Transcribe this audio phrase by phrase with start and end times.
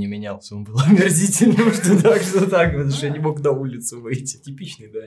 [0.00, 3.52] не менялся, он был омерзительным, что так, что так, потому что я не мог на
[3.52, 4.38] улицу выйти.
[4.38, 5.02] Типичный, да.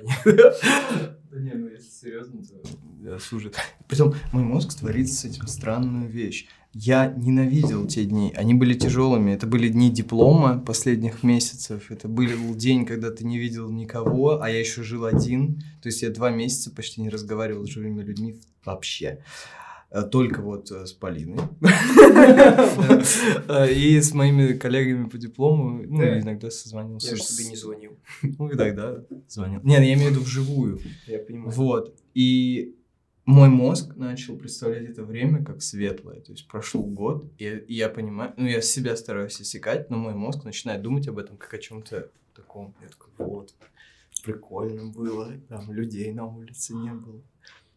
[1.32, 3.52] Да не, ну если серьезно, то слушай.
[3.88, 6.48] Притом мой мозг творит с этим странную вещь.
[6.74, 8.34] Я ненавидел те дни.
[8.36, 9.32] Они были тяжелыми.
[9.32, 11.92] Это были дни диплома последних месяцев.
[11.92, 15.62] Это был день, когда ты не видел никого, а я еще жил один.
[15.82, 19.20] То есть я два месяца почти не разговаривал с живыми людьми вообще.
[19.94, 21.40] Э, только вот э, с Полиной.
[23.48, 25.84] Э, и с моими коллегами по диплому.
[25.84, 27.12] Ну, иногда созванивался.
[27.12, 27.98] Я же тебе не звонил.
[28.22, 29.62] Ну, и тогда звонил.
[29.64, 30.80] Нет, я имею в виду вживую.
[31.06, 31.52] Я понимаю.
[31.52, 31.96] Вот.
[32.16, 32.76] И
[33.26, 36.22] мой мозг начал представлять это время как светлое.
[36.22, 40.16] То есть прошел год, и, и я понимаю, ну я себя стараюсь осекать, но мой
[40.16, 42.74] мозг начинает думать об этом как о чем-то таком.
[42.82, 43.54] Я такой, вот,
[44.24, 47.22] прикольно было, там людей на улице не было.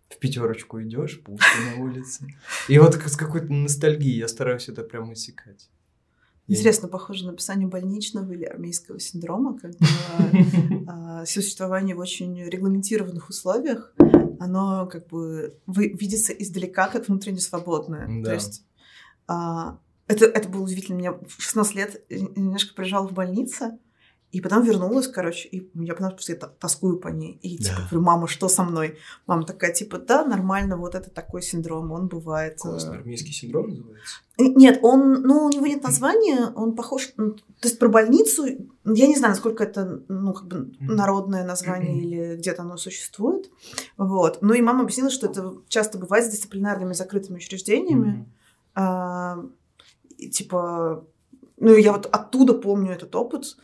[0.09, 2.27] В пятерочку идешь, пусто на улице.
[2.69, 5.69] И вот с какой-то ностальгией я стараюсь это прямо осекать.
[6.49, 9.85] Интересно, похоже на описание больничного или армейского синдрома, когда
[10.87, 13.93] а, существование в очень регламентированных условиях,
[14.39, 18.07] оно как бы видится издалека как внутренне свободное.
[18.23, 18.31] Да.
[18.31, 18.65] То есть
[19.27, 20.99] а, это, это было удивительно.
[20.99, 23.79] Меня в 16 лет немножко прижал в больнице,
[24.33, 27.39] и потом вернулась, короче, и я поняла, что я тоскую по ней.
[27.43, 27.83] И типа да.
[27.89, 28.99] говорю, мама, что со мной?
[29.27, 32.59] Мама такая, типа, да, нормально, вот это такой синдром, он бывает.
[32.59, 34.17] Классно, э, синдром называется?
[34.39, 38.45] Нет, он, ну, у него нет названия, он похож, то есть про больницу,
[38.85, 43.51] я не знаю, насколько это, ну, как бы народное название или где-то оно существует,
[43.97, 44.39] вот.
[44.43, 48.31] Ну, и мама объяснила, что это часто бывает с дисциплинарными закрытыми учреждениями,
[48.75, 49.39] а,
[50.19, 51.07] и, типа,
[51.59, 53.57] ну, я вот оттуда помню этот опыт,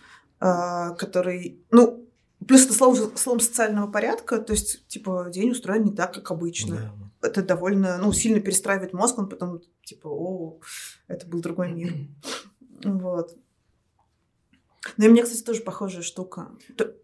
[0.99, 2.03] который, ну,
[2.47, 6.77] плюс это слово, словом социального порядка, то есть, типа, день устроен не так, как обычно.
[7.21, 7.29] Да.
[7.29, 10.59] Это довольно, ну, сильно перестраивает мозг, он потом, типа, о,
[11.09, 11.95] это был другой мир.
[12.85, 13.37] Вот.
[14.97, 16.51] Ну и мне, кстати, тоже похожая штука.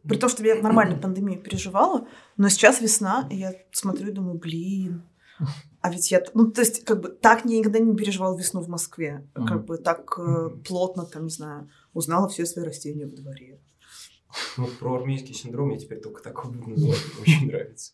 [0.03, 4.39] При том, что я нормально пандемию переживала, но сейчас весна, и я смотрю и думаю,
[4.39, 5.05] блин,
[5.81, 9.29] а ведь я, ну, то есть, как бы, так никогда не переживал весну в Москве.
[9.35, 13.61] Как бы так э, плотно, там, не знаю, узнала все свои растения в дворе.
[14.57, 17.01] Ну, про армейский синдром я теперь только так буду называть.
[17.21, 17.93] Очень нравится.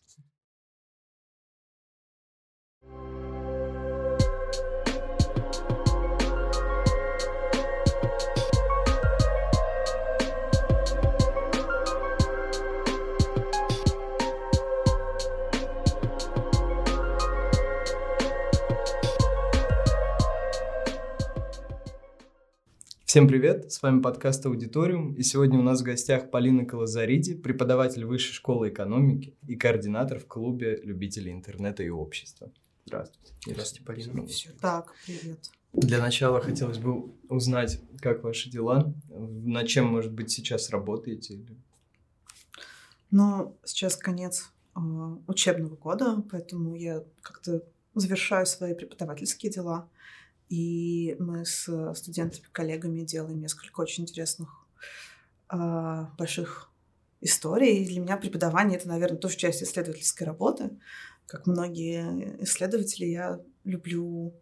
[23.15, 28.03] Всем привет, с вами подкаст «Аудиториум», и сегодня у нас в гостях Полина Калазариди, преподаватель
[28.03, 32.51] Высшей школы экономики и координатор в клубе любителей интернета и общества.
[32.85, 33.33] Здравствуйте.
[33.47, 34.27] Здравствуйте, Полина.
[34.27, 34.49] Все.
[34.59, 35.49] Так, привет.
[35.71, 41.39] Для начала хотелось бы узнать, как ваши дела, над чем, может быть, сейчас работаете?
[43.11, 44.79] Ну, сейчас конец э,
[45.27, 49.87] учебного года, поэтому я как-то завершаю свои преподавательские дела.
[50.49, 54.65] И мы с студентами, коллегами делаем несколько очень интересных
[55.51, 56.71] э, больших
[57.21, 57.83] историй.
[57.83, 60.71] И для меня преподавание это, наверное, тоже часть исследовательской работы.
[61.27, 64.33] Как многие исследователи, я люблю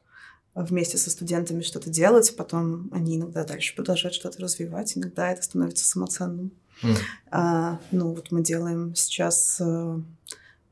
[0.56, 5.86] вместе со студентами что-то делать, потом они иногда дальше продолжают что-то развивать, иногда это становится
[5.86, 6.52] самоценным.
[6.84, 6.98] Mm.
[7.32, 10.04] А, ну вот мы делаем сейчас, э, у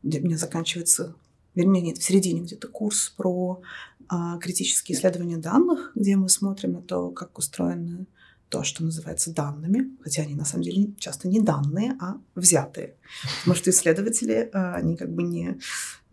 [0.03, 1.15] меня заканчивается,
[1.55, 3.61] вернее нет, в середине где-то курс про
[4.07, 8.07] а, критические исследования данных, где мы смотрим на то, как устроены
[8.49, 12.95] то, что называется данными, хотя они на самом деле часто не данные, а взятые.
[13.39, 15.57] Потому что исследователи, а, они как бы не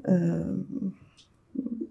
[0.04, 0.62] э,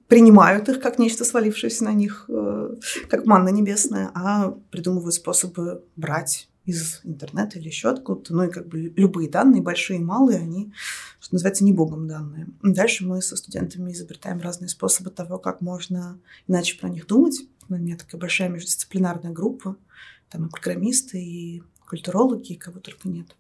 [0.08, 2.76] принимают их как нечто свалившееся на них, э,
[3.10, 8.36] как манна небесная, а придумывают способы брать из интернета или еще откуда-то.
[8.36, 10.74] Ну и как бы любые данные, большие и малые, они,
[11.20, 12.50] что называется, не богом данные.
[12.62, 17.40] Дальше мы со студентами изобретаем разные способы того, как можно иначе про них думать.
[17.70, 19.78] У меня такая большая междисциплинарная группа.
[20.30, 23.34] Там и программисты, и культурологи, и кого только нет.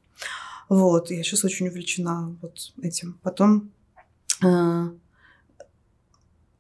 [0.69, 3.19] Вот, я сейчас очень увлечена вот этим.
[3.24, 3.72] Потом
[4.42, 4.90] э,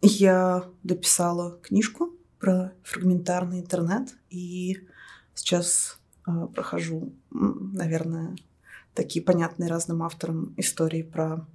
[0.01, 4.85] я дописала книжку про фрагментарный интернет, и
[5.33, 5.97] сейчас
[6.53, 8.35] прохожу, наверное,
[8.93, 11.47] такие понятные разным авторам истории про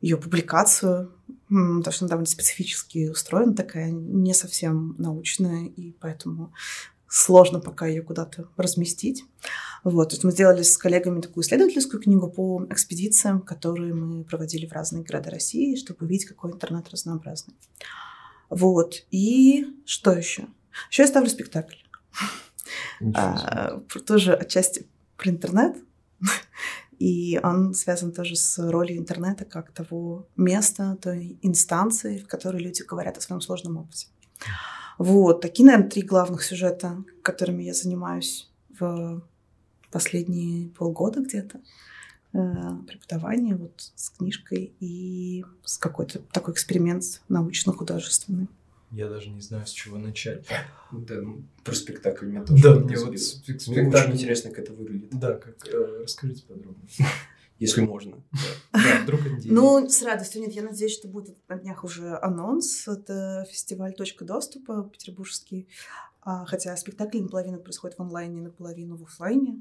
[0.00, 1.12] ее публикацию,
[1.48, 6.52] потому что она довольно специфически устроена, такая не совсем научная, и поэтому
[7.08, 9.24] сложно пока ее куда-то разместить.
[9.84, 14.66] Вот, то есть мы сделали с коллегами такую исследовательскую книгу по экспедициям, которые мы проводили
[14.66, 17.54] в разные города России, чтобы увидеть, какой интернет разнообразный.
[18.50, 20.48] Вот, и что еще?
[20.90, 21.76] Еще я ставлю спектакль.
[23.14, 24.86] А, тоже отчасти
[25.16, 25.76] про интернет.
[26.98, 32.82] И он связан тоже с ролью интернета как того места, той инстанции, в которой люди
[32.82, 34.08] говорят о своем сложном опыте.
[34.98, 39.22] Вот, такие, наверное, три главных сюжета, которыми я занимаюсь в
[39.90, 41.60] последние полгода где-то.
[42.32, 48.48] Э, преподавание вот с книжкой и с какой-то такой эксперимент научно-художественный.
[48.96, 50.46] Я даже не знаю, с чего начать.
[50.90, 52.62] Да, ну, про спектакль мне тоже.
[52.62, 53.94] Да, мне вот спектакль...
[53.94, 55.10] Очень интересно, как это выглядит.
[55.10, 55.54] Да, как...
[55.68, 56.88] Э, расскажите подробнее.
[57.58, 58.24] Если можно.
[58.72, 60.40] Да, вдруг Ну, с радостью.
[60.40, 62.88] Нет, я надеюсь, что будет на днях уже анонс.
[62.88, 65.68] Это фестиваль «Точка доступа» петербургский.
[66.22, 69.60] А, хотя спектакль наполовину происходит в онлайне, наполовину в офлайне.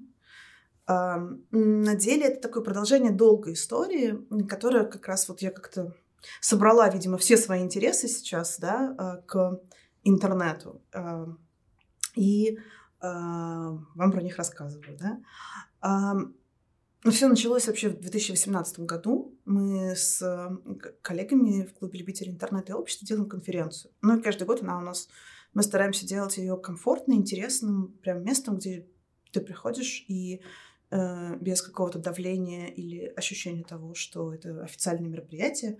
[0.88, 4.18] На деле это такое продолжение долгой истории,
[4.48, 5.94] которая как раз вот я как-то
[6.42, 9.62] собрала, видимо, все свои интересы сейчас, да, а, к
[10.04, 10.81] интернету.
[12.16, 12.57] И
[13.00, 15.19] а, вам про них рассказываю, да.
[17.04, 19.38] Ну, все началось вообще в 2018 году.
[19.45, 20.19] Мы с
[21.04, 23.92] коллегами в клубе любителей интернета и общества делаем конференцию.
[24.01, 25.07] Ну и каждый год она у нас...
[25.54, 28.88] Мы стараемся делать ее комфортной, интересным, прям местом, где
[29.31, 30.42] ты приходишь и
[30.89, 35.77] э, без какого-то давления или ощущения того, что это официальное мероприятие,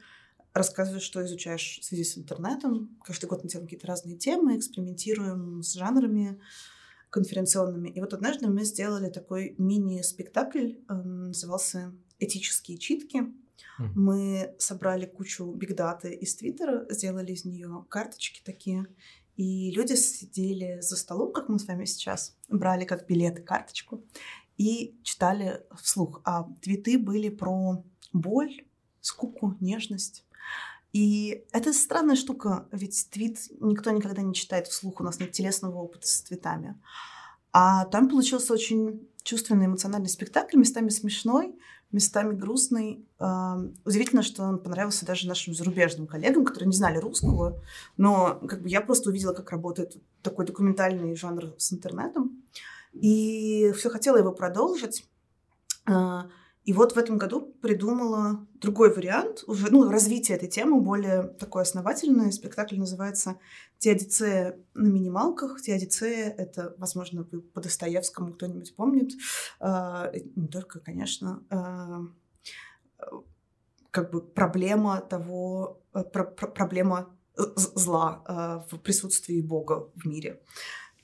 [0.56, 2.98] рассказываешь, что изучаешь в связи с интернетом.
[3.04, 6.40] Каждый год мы делаем какие-то разные темы, экспериментируем с жанрами
[7.10, 7.90] конференционными.
[7.90, 13.18] И вот однажды мы сделали такой мини-спектакль, он назывался «Этические читки».
[13.80, 13.92] Mm.
[13.96, 18.88] Мы собрали кучу бигдаты из Твиттера, сделали из нее карточки такие,
[19.36, 24.06] и люди сидели за столом, как мы с вами сейчас, брали как билеты карточку
[24.58, 26.22] и читали вслух.
[26.24, 28.66] А твиты были про боль,
[29.02, 30.25] скуку, нежность.
[30.96, 35.76] И это странная штука, ведь твит никто никогда не читает вслух, у нас нет телесного
[35.76, 36.82] опыта с твитами.
[37.52, 41.54] А там получился очень чувственный эмоциональный спектакль, местами смешной,
[41.92, 43.06] местами грустный.
[43.84, 47.62] Удивительно, что он понравился даже нашим зарубежным коллегам, которые не знали русского,
[47.98, 52.42] но как бы я просто увидела, как работает такой документальный жанр с интернетом.
[52.94, 55.06] И все хотела его продолжить.
[56.66, 61.24] А, и вот в этом году придумала другой вариант, уже ну, развитие этой темы, более
[61.40, 62.32] такой основательный.
[62.32, 63.38] Спектакль называется
[63.78, 65.62] «Теодицея на минималках».
[65.62, 69.12] Теодицея— это, возможно, вы по Достоевскому кто-нибудь помнит.
[69.60, 72.02] А, не только, конечно, а,
[73.92, 80.42] как бы проблема того, проблема зла в присутствии Бога в мире.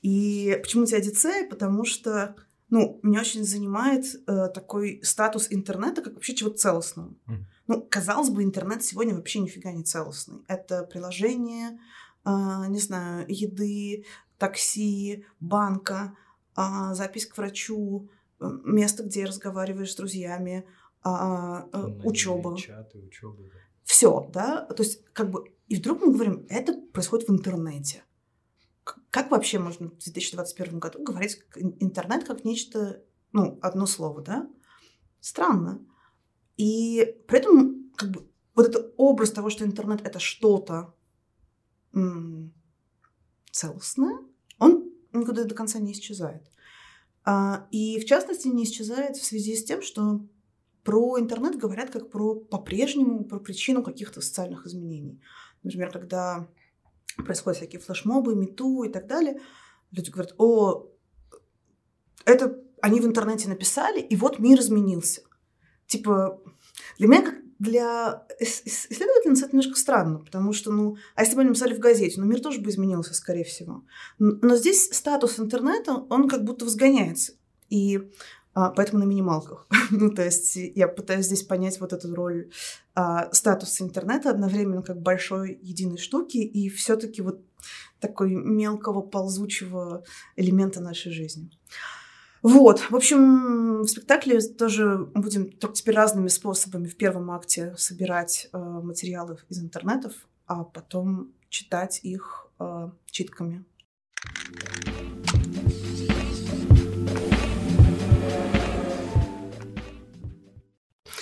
[0.02, 1.48] И почему теодицея?
[1.48, 2.34] Потому что
[2.72, 7.14] ну, меня очень занимает э, такой статус интернета как вообще чего-то целостного.
[7.28, 7.44] Mm.
[7.66, 10.38] Ну, казалось бы, интернет сегодня вообще нифига не целостный.
[10.48, 11.78] Это приложение,
[12.24, 12.30] э,
[12.68, 14.06] не знаю, еды,
[14.38, 16.16] такси, банка,
[16.56, 16.62] э,
[16.94, 18.08] запись к врачу,
[18.40, 20.64] э, место, где разговариваешь с друзьями,
[21.04, 22.56] э, э, учеба.
[22.56, 23.36] Чаты, учеба.
[23.36, 23.58] Да.
[23.84, 24.64] Все, да?
[24.64, 28.02] То есть, как бы, и вдруг мы говорим, это происходит в интернете.
[29.12, 31.38] Как вообще можно в 2021 году говорить
[31.80, 34.50] интернет как нечто, ну, одно слово, да?
[35.20, 35.84] Странно.
[36.56, 40.94] И при этом как бы вот этот образ того, что интернет это что-то
[43.50, 44.18] целостное,
[44.58, 46.50] он никуда до конца не исчезает.
[47.24, 50.26] А, и в частности не исчезает в связи с тем, что
[50.84, 55.20] про интернет говорят как про по-прежнему про причину каких-то социальных изменений.
[55.62, 56.48] Например, когда
[57.16, 59.40] происходят всякие флешмобы, мету и так далее.
[59.90, 60.88] Люди говорят, о,
[62.24, 65.22] это они в интернете написали, и вот мир изменился.
[65.86, 66.40] Типа,
[66.98, 71.50] для меня как для исследовательницы это немножко странно, потому что, ну, а если бы они
[71.50, 73.84] написали в газете, ну, мир тоже бы изменился, скорее всего.
[74.18, 77.34] Но здесь статус интернета, он как будто возгоняется.
[77.70, 78.10] И
[78.54, 79.66] а, поэтому на минималках.
[79.90, 82.50] ну, то есть я пытаюсь здесь понять вот эту роль
[82.94, 87.40] а, статуса интернета одновременно как большой единой штуки и все таки вот
[88.00, 90.04] такой мелкого ползучего
[90.36, 91.50] элемента нашей жизни.
[92.42, 98.48] Вот, в общем, в спектакле тоже будем только теперь разными способами в первом акте собирать
[98.52, 100.12] э, материалы из интернетов,
[100.46, 103.64] а потом читать их э, читками.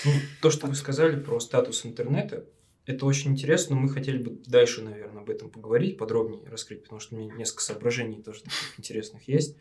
[0.05, 2.45] Ну, то, что вы сказали про статус интернета,
[2.87, 3.77] это очень интересно.
[3.77, 7.63] Мы хотели бы дальше, наверное, об этом поговорить, подробнее раскрыть, потому что у меня несколько
[7.63, 9.57] соображений тоже таких интересных есть.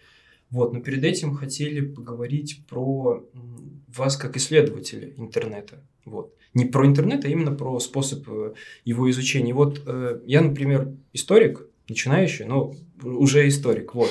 [0.49, 3.23] Вот, но перед этим хотели поговорить про
[3.87, 5.83] вас как исследователя интернета.
[6.05, 6.33] Вот.
[6.55, 8.53] Не про интернет, а именно про способ э,
[8.83, 9.53] его изучения.
[9.53, 13.93] Вот э, я, например, историк, начинающий, но уже историк.
[13.93, 14.09] Вот.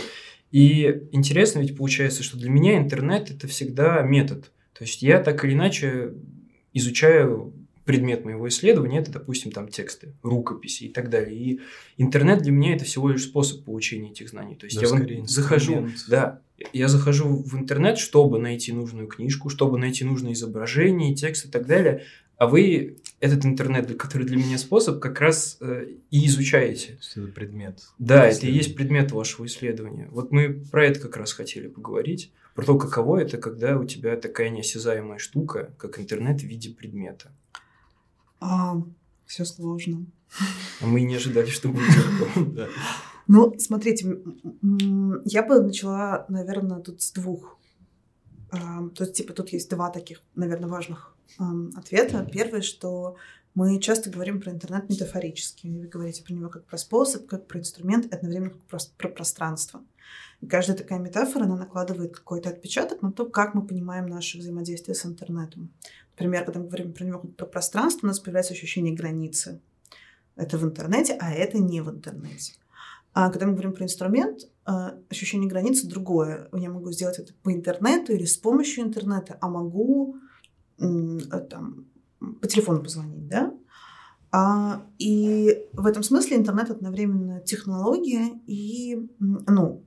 [0.52, 4.52] И интересно ведь получается, что для меня интернет это всегда метод.
[4.78, 6.14] То есть я так или иначе
[6.72, 7.52] изучаю
[7.84, 11.34] предмет моего исследования, это, допустим, там тексты, рукописи и так далее.
[11.34, 11.60] И
[11.96, 14.56] интернет для меня это всего лишь способ получения этих знаний.
[14.56, 16.42] То есть да, я захожу, да,
[16.74, 21.66] я захожу в интернет, чтобы найти нужную книжку, чтобы найти нужное изображение, текст и так
[21.66, 22.04] далее.
[22.36, 26.98] А вы этот интернет, который для меня способ, как раз э, и изучаете.
[27.16, 27.80] Это предмет.
[27.98, 30.08] Да, это и есть предмет вашего исследования.
[30.12, 32.30] Вот мы про это как раз хотели поговорить.
[32.58, 37.30] Про то, каково это, когда у тебя такая неосязаемая штука, как интернет в виде предмета.
[38.40, 38.82] А,
[39.26, 40.06] все сложно.
[40.80, 42.66] А мы не ожидали, что будет легко.
[43.28, 44.20] Ну, смотрите,
[45.24, 47.60] я бы начала, наверное, тут с двух.
[48.50, 51.14] А, то есть, типа, тут есть два таких, наверное, важных
[51.76, 52.28] ответа.
[52.32, 53.18] Первое, что
[53.54, 55.68] мы часто говорим про интернет метафорически.
[55.68, 59.08] Вы говорите про него как про способ, как про инструмент, и одновременно как про, про
[59.10, 59.80] пространство.
[60.40, 64.94] И каждая такая метафора, она накладывает какой-то отпечаток на то, как мы понимаем наше взаимодействие
[64.94, 65.72] с интернетом.
[66.12, 69.60] Например, когда мы говорим про него про пространство, у нас появляется ощущение границы.
[70.36, 72.54] Это в интернете, а это не в интернете.
[73.12, 76.48] А когда мы говорим про инструмент, а, ощущение границы другое.
[76.52, 80.20] Я могу сделать это по интернету или с помощью интернета, а могу
[80.80, 81.86] Э, там,
[82.40, 83.52] по телефону позвонить, да?
[84.30, 89.84] А, и в этом смысле интернет одновременно технология и, ну,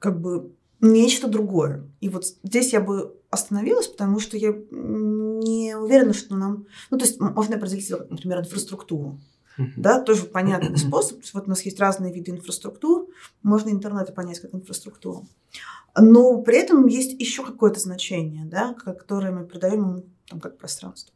[0.00, 1.88] как бы нечто другое.
[2.00, 6.66] И вот здесь я бы остановилась, потому что я не уверена, что нам...
[6.90, 9.20] Ну, то есть можно определить, например, инфраструктуру.
[9.76, 11.20] Да, тоже понятный способ.
[11.32, 13.08] Вот у нас есть разные виды инфраструктур.
[13.42, 15.28] Можно интернет понять как инфраструктуру.
[15.96, 21.14] Но при этом есть еще какое-то значение, да, которое мы придаем ему там, как пространство.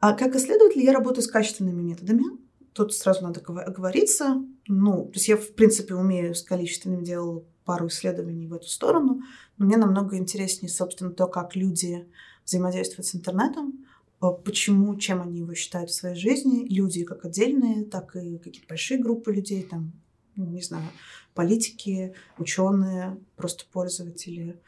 [0.00, 2.24] А как исследователь я работаю с качественными методами.
[2.72, 4.42] Тут сразу надо оговориться.
[4.68, 9.20] Ну, то есть я, в принципе, умею с количественными, делал пару исследований в эту сторону.
[9.58, 12.08] Мне намного интереснее, собственно, то, как люди
[12.46, 13.84] взаимодействуют с интернетом,
[14.20, 18.68] а почему, чем они его считают в своей жизни, люди как отдельные, так и какие-то
[18.68, 19.92] большие группы людей, там,
[20.36, 20.88] ну, не знаю,
[21.34, 24.58] политики, ученые, просто пользователи.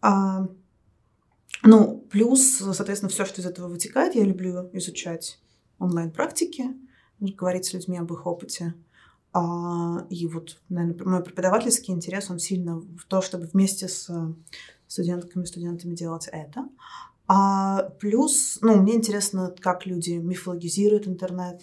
[0.00, 0.48] А,
[1.62, 5.38] ну, плюс, соответственно, все, что из этого вытекает, я люблю изучать
[5.78, 6.68] онлайн-практики,
[7.18, 8.74] говорить с людьми об их опыте.
[9.32, 14.10] А, и вот, наверное, мой преподавательский интерес, он сильно в то, чтобы вместе с
[14.88, 16.68] студентками, студентами делать это.
[17.28, 21.62] А плюс, ну, мне интересно, как люди мифологизируют интернет,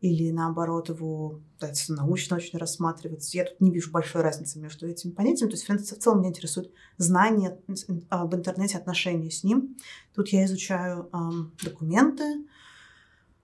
[0.00, 3.32] или наоборот его пытается научно очень рассматривать.
[3.32, 5.50] Я тут не вижу большой разницы между этими понятиями.
[5.50, 7.58] То есть, в целом, меня интересует знание
[8.10, 9.76] об интернете, отношения с ним.
[10.14, 12.44] Тут я изучаю эм, документы, э,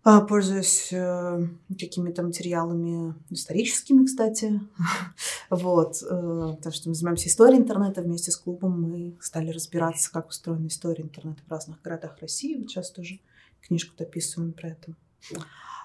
[0.02, 4.60] пользуюсь э, какими-то материалами историческими, кстати.
[5.50, 8.80] вот, э, потому что мы занимаемся историей интернета вместе с клубом.
[8.80, 12.56] Мы стали разбираться, как устроена история интернета в разных городах России.
[12.56, 13.20] Вот сейчас тоже
[13.60, 14.96] книжку дописываем про это.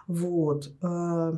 [0.07, 0.71] Вот.
[0.81, 1.33] Э,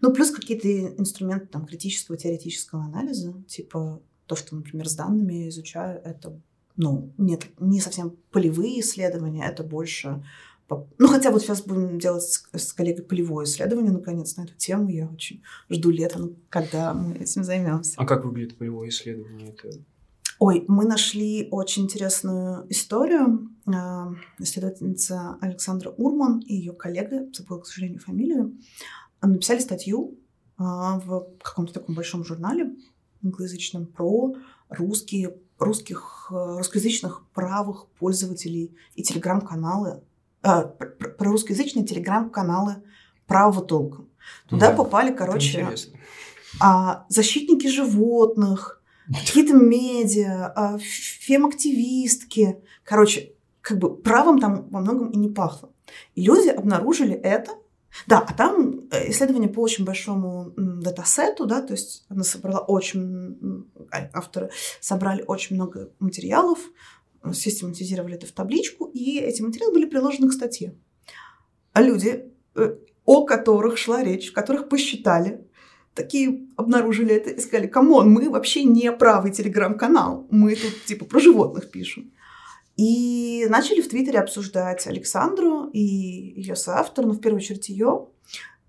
[0.00, 5.48] ну, плюс какие-то инструменты там, критического теоретического анализа, типа то, что, например, с данными я
[5.50, 6.40] изучаю, это
[6.76, 10.24] ну, нет, не совсем полевые исследования, это больше...
[10.68, 14.88] Ну, хотя вот сейчас будем делать с, с коллегой полевое исследование, наконец, на эту тему.
[14.88, 17.94] Я очень жду лета, ну, когда мы этим займемся.
[17.96, 19.50] А как выглядит полевое исследование?
[19.50, 19.70] Это
[20.38, 23.48] Ой, мы нашли очень интересную историю.
[23.66, 28.58] А, исследовательница Александра Урман и ее коллега, забыла, к сожалению, фамилию,
[29.20, 30.18] написали статью
[30.56, 32.74] а, в каком-то таком большом журнале
[33.22, 34.34] англоязычном про
[34.68, 40.02] русские, русских, русскоязычных правых пользователей и телеграм-каналы,
[40.42, 42.82] а, про русскоязычные телеграм-каналы
[43.26, 44.04] правого толка.
[44.48, 45.68] Туда да, попали, короче,
[47.08, 52.58] защитники животных, какие-то медиа, а, фем-активистки.
[52.84, 55.70] Короче, как бы правом там во многом и не пахло.
[56.14, 57.52] И люди обнаружили это.
[58.06, 63.66] Да, а там э, исследование по очень большому датасету, да, то есть она собрала очень,
[63.90, 66.58] а, авторы собрали очень много материалов,
[67.32, 70.74] систематизировали это в табличку, и эти материалы были приложены к статье.
[71.72, 72.24] А люди,
[72.54, 75.46] э, о которых шла речь, которых посчитали,
[75.94, 81.04] такие обнаружили это и сказали, come on, мы вообще не правый телеграм-канал, мы тут типа
[81.04, 82.12] про животных пишем.
[82.76, 88.08] И начали в Твиттере обсуждать Александру и ее соавтор, ну, в первую очередь ее.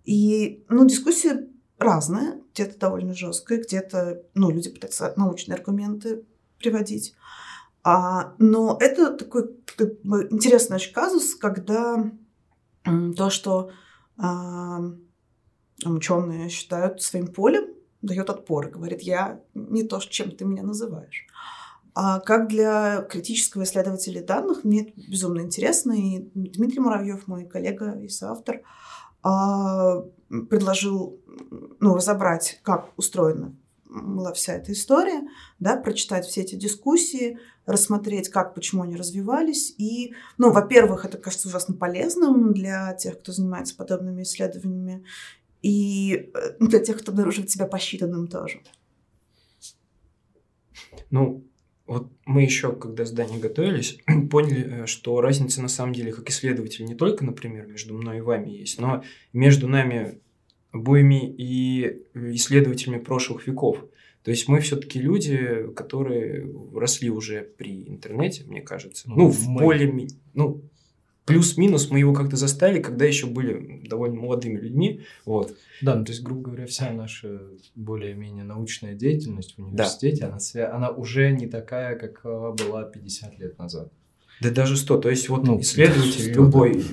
[0.03, 6.25] И, ну, дискуссия разная, где-то довольно жесткая, где-то, ну, люди пытаются научные аргументы
[6.59, 7.15] приводить.
[7.83, 12.11] А, но это такой, такой интересный очень казус, когда
[12.83, 13.71] то, что
[14.17, 14.79] а,
[15.85, 17.65] ученые считают своим полем,
[18.01, 21.25] дает отпор и говорит, я не то, чем ты меня называешь.
[21.95, 25.91] А как для критического исследователя данных, мне это безумно интересно.
[25.91, 28.61] И Дмитрий Муравьев, мой коллега и соавтор,
[29.21, 30.01] а,
[30.49, 31.21] предложил
[31.79, 33.55] ну, разобрать, как устроена
[33.93, 35.21] была вся эта история,
[35.59, 39.73] да, прочитать все эти дискуссии, рассмотреть, как, почему они развивались.
[39.77, 45.05] И, ну, во-первых, это кажется ужасно полезным для тех, кто занимается подобными исследованиями,
[45.61, 48.61] и э, для тех, кто обнаруживает себя посчитанным тоже.
[51.09, 51.45] Ну,
[51.85, 53.97] вот мы еще, когда здание готовились,
[54.31, 58.21] поняли, э, что разница на самом деле как исследователь не только, например, между мной и
[58.21, 60.19] вами есть, но между нами
[60.73, 63.85] обоими и исследователями прошлых веков.
[64.23, 69.09] То есть мы все-таки люди, которые росли уже при интернете, мне кажется.
[69.09, 69.61] Ну, ну в мы...
[69.61, 70.07] более...
[70.33, 70.63] Ну,
[71.25, 75.01] плюс-минус мы его как-то застали, когда еще были довольно молодыми людьми.
[75.25, 75.55] Вот.
[75.81, 77.41] Да, ну то есть, грубо говоря, вся наша
[77.75, 80.37] более-менее научная деятельность в университете, да.
[80.55, 83.91] она, она уже не такая, как была 50 лет назад.
[84.41, 84.97] Да даже 100.
[84.97, 86.73] То есть, вот ну, исследователь 100, любой...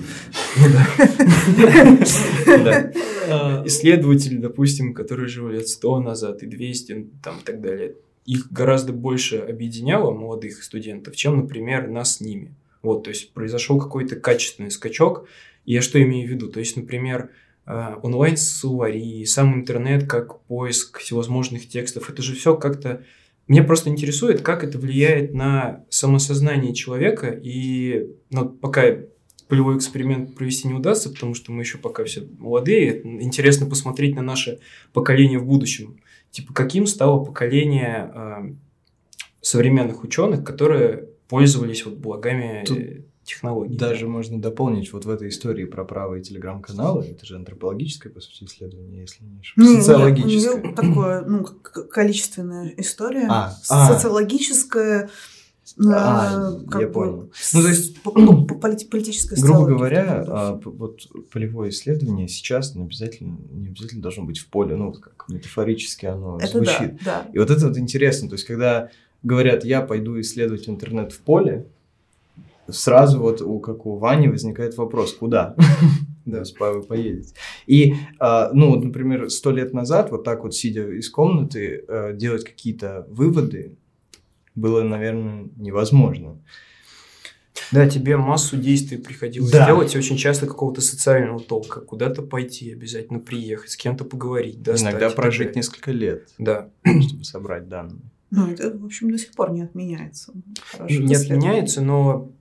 [3.65, 7.95] Исследователи, допустим, которые жили лет 100 назад и 200 там, и так далее,
[8.25, 12.53] их гораздо больше объединяло молодых студентов, чем, например, нас с ними.
[12.81, 15.27] Вот, то есть произошел какой-то качественный скачок.
[15.65, 16.49] И я что имею в виду?
[16.49, 17.29] То есть, например,
[17.65, 23.03] а, онлайн-словари, сам интернет как поиск всевозможных текстов, это же все как-то...
[23.51, 27.37] Мне просто интересует, как это влияет на самосознание человека.
[27.43, 28.83] И ну, пока
[29.49, 33.01] полевой эксперимент провести не удастся, потому что мы еще пока все молодые.
[33.21, 34.61] Интересно посмотреть на наше
[34.93, 35.99] поколение в будущем.
[36.29, 38.53] Типа, каким стало поколение э,
[39.41, 42.79] современных ученых, которые пользовались вот благами Тут
[43.23, 43.77] технологий.
[43.77, 47.05] Даже можно дополнить вот в этой истории про правые телеграм-каналы.
[47.05, 49.71] Это же антропологическое, по сути, исследование, если не ошибаюсь.
[49.71, 50.63] Ну, Социологическое.
[50.63, 53.27] Нет, такое, ну, количественная история.
[53.29, 53.93] А, а.
[53.93, 55.09] Социологическая.
[55.87, 57.31] А, я бы, понял.
[57.53, 58.01] Ну, то есть,
[58.89, 64.47] политическая Грубо говоря, а, вот полевое исследование сейчас не обязательно, не обязательно должно быть в
[64.47, 66.97] поле, ну, как метафорически оно это звучит.
[67.05, 67.29] Да, да.
[67.31, 68.89] И вот это вот интересно, то есть, когда
[69.23, 71.67] говорят, я пойду исследовать интернет в поле,
[72.69, 75.55] сразу вот у, как у Вани возникает вопрос, куда?
[76.23, 77.33] Да, с вы поедете.
[77.65, 82.13] И, а, ну, вот, например, сто лет назад, вот так вот сидя из комнаты, э,
[82.13, 83.75] делать какие-то выводы
[84.53, 86.39] было, наверное, невозможно.
[87.71, 89.65] Да, тебе массу действий приходилось да.
[89.65, 94.61] делать, и очень часто какого-то социального толка, куда-то пойти, обязательно приехать, с кем-то поговорить.
[94.61, 96.69] Достать, Иногда прожить несколько лет, да.
[97.07, 98.01] чтобы собрать данные.
[98.29, 100.33] Ну, это, в общем, до сих пор не отменяется.
[100.71, 102.31] Хорошо не отменяется, но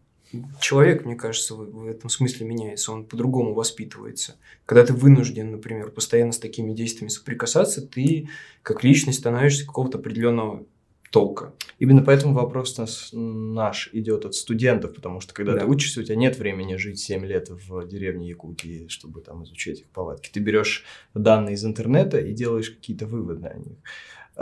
[0.61, 4.37] человек, мне кажется, в, этом смысле меняется, он по-другому воспитывается.
[4.67, 8.29] Когда ты вынужден, например, постоянно с такими действиями соприкасаться, ты
[8.63, 10.65] как личность становишься какого-то определенного
[11.11, 11.53] толка.
[11.79, 15.61] Именно поэтому вопрос нас, наш идет от студентов, потому что когда да.
[15.61, 19.81] ты учишься, у тебя нет времени жить 7 лет в деревне Якутии, чтобы там изучать
[19.81, 20.31] их повадки.
[20.31, 23.79] Ты берешь данные из интернета и делаешь какие-то выводы о них.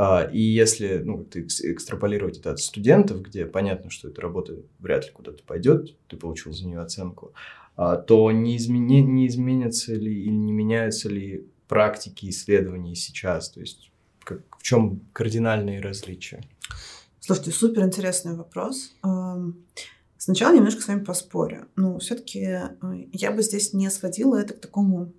[0.01, 5.07] А, и если ну, ты экстраполировать это от студентов, где понятно, что эта работа вряд
[5.07, 7.33] ли куда-то пойдет, ты получил за нее оценку,
[7.75, 13.51] а, то не, измени, не изменятся ли или не меняются ли практики исследований сейчас?
[13.51, 16.45] То есть как, в чем кардинальные различия?
[17.19, 18.95] Слушайте, супер интересный вопрос.
[20.17, 21.67] Сначала немножко с вами поспорю.
[21.75, 22.69] Ну, все-таки э,
[23.13, 25.13] я бы здесь не сводила это к такому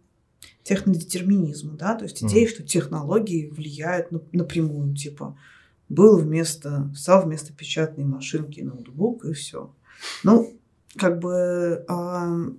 [0.64, 2.50] технодетерминизму, да, то есть идея, mm.
[2.50, 5.38] что технологии влияют напрямую, типа
[5.88, 9.74] был вместо, стал вместо печатной машинки ноутбук и все.
[10.24, 10.54] Ну,
[10.96, 12.52] как бы э,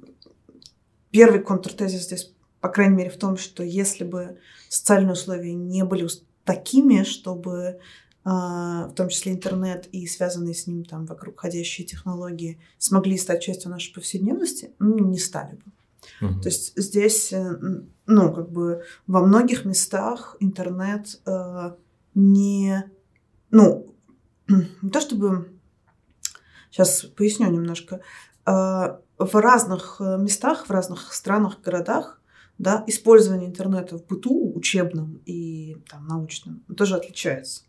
[1.10, 6.08] первый контртезис здесь, по крайней мере, в том, что если бы социальные условия не были
[6.44, 7.78] такими, чтобы
[8.22, 13.42] а, в том числе интернет и связанные с ним там вокруг ходящие технологии смогли стать
[13.42, 15.62] частью нашей повседневности, ну, не стали бы.
[16.18, 17.58] То есть здесь, э,
[18.06, 21.72] ну, как бы во многих местах интернет э,
[22.14, 22.84] не,
[23.50, 23.94] ну,
[24.48, 25.52] не то чтобы,
[26.70, 28.00] сейчас поясню немножко,
[28.46, 32.20] э, в разных э, местах, в разных странах, городах,
[32.58, 37.62] да, использование интернета в быту учебном и там, научном тоже отличается.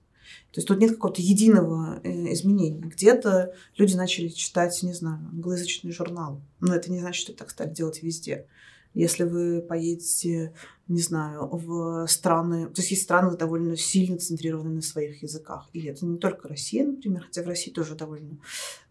[0.52, 2.82] То есть тут нет какого-то единого э, изменения.
[2.82, 6.42] Где-то люди начали читать, не знаю, англоязычный журнал.
[6.60, 8.48] Но это не значит, что так стали делать везде.
[8.94, 10.54] Если вы поедете,
[10.90, 12.68] не знаю, в страны...
[12.68, 15.70] То есть есть страны довольно сильно центрированы на своих языках.
[15.72, 18.40] И это не только Россия, например, хотя в России тоже довольно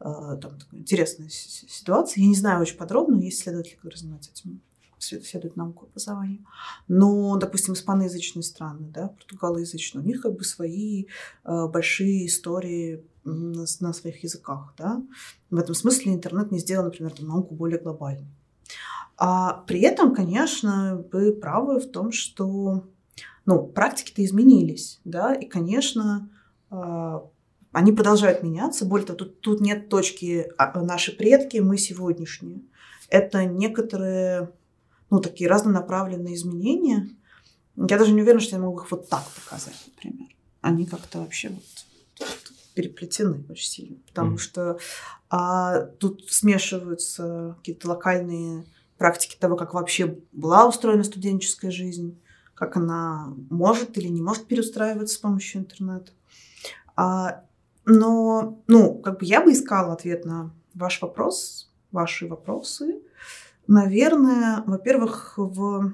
[0.00, 2.22] э, там, такая интересная ситуация.
[2.22, 4.62] Я не знаю очень подробно, есть исследователи, которые занимаются этим
[5.00, 6.44] следует науку образования.
[6.88, 11.06] Но, допустим, испаноязычные страны, да, португалоязычные, у них как бы свои
[11.44, 15.02] э, большие истории на, на своих языках, да.
[15.50, 18.28] В этом смысле интернет не сделал, например, там, науку более глобальной.
[19.16, 22.84] А при этом, конечно, вы правы в том, что
[23.46, 26.30] ну, практики-то изменились, да, и, конечно,
[26.70, 27.20] э,
[27.72, 28.84] они продолжают меняться.
[28.84, 32.62] Более того, тут, тут нет точки а, наши предки, мы сегодняшние.
[33.08, 34.50] Это некоторые
[35.10, 37.08] ну, такие разнонаправленные изменения.
[37.76, 40.28] Я даже не уверена, что я могу их вот так показать, например.
[40.60, 41.64] Они как-то вообще вот,
[42.20, 44.38] вот переплетены очень сильно, потому mm.
[44.38, 44.78] что
[45.28, 48.64] а, тут смешиваются какие-то локальные
[48.98, 52.20] практики того, как вообще была устроена студенческая жизнь,
[52.54, 56.12] как она может или не может переустраиваться с помощью интернета.
[56.96, 57.44] А,
[57.86, 63.00] но, ну, как бы я бы искала ответ на ваш вопрос, ваши вопросы,
[63.70, 65.92] наверное, во-первых, в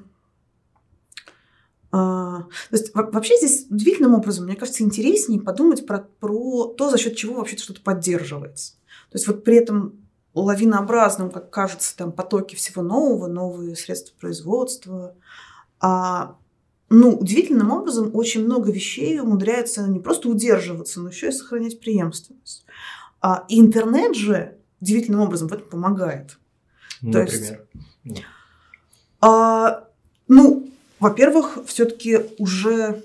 [1.92, 6.98] а, то есть вообще здесь удивительным образом, мне кажется, интереснее подумать про, про то, за
[6.98, 8.74] счет чего вообще что-то поддерживается.
[9.10, 10.00] То есть вот при этом
[10.34, 15.14] лавинообразном, как кажется, там потоки всего нового, новые средства производства,
[15.80, 16.36] а,
[16.88, 22.66] ну, удивительным образом очень много вещей умудряется не просто удерживаться, но еще и сохранять преемственность.
[23.20, 26.38] А, и интернет же удивительным образом в этом помогает.
[27.12, 27.66] То Например?
[28.05, 28.25] Есть,
[29.21, 29.88] а,
[30.29, 30.69] ну,
[31.01, 33.05] во-первых, все-таки уже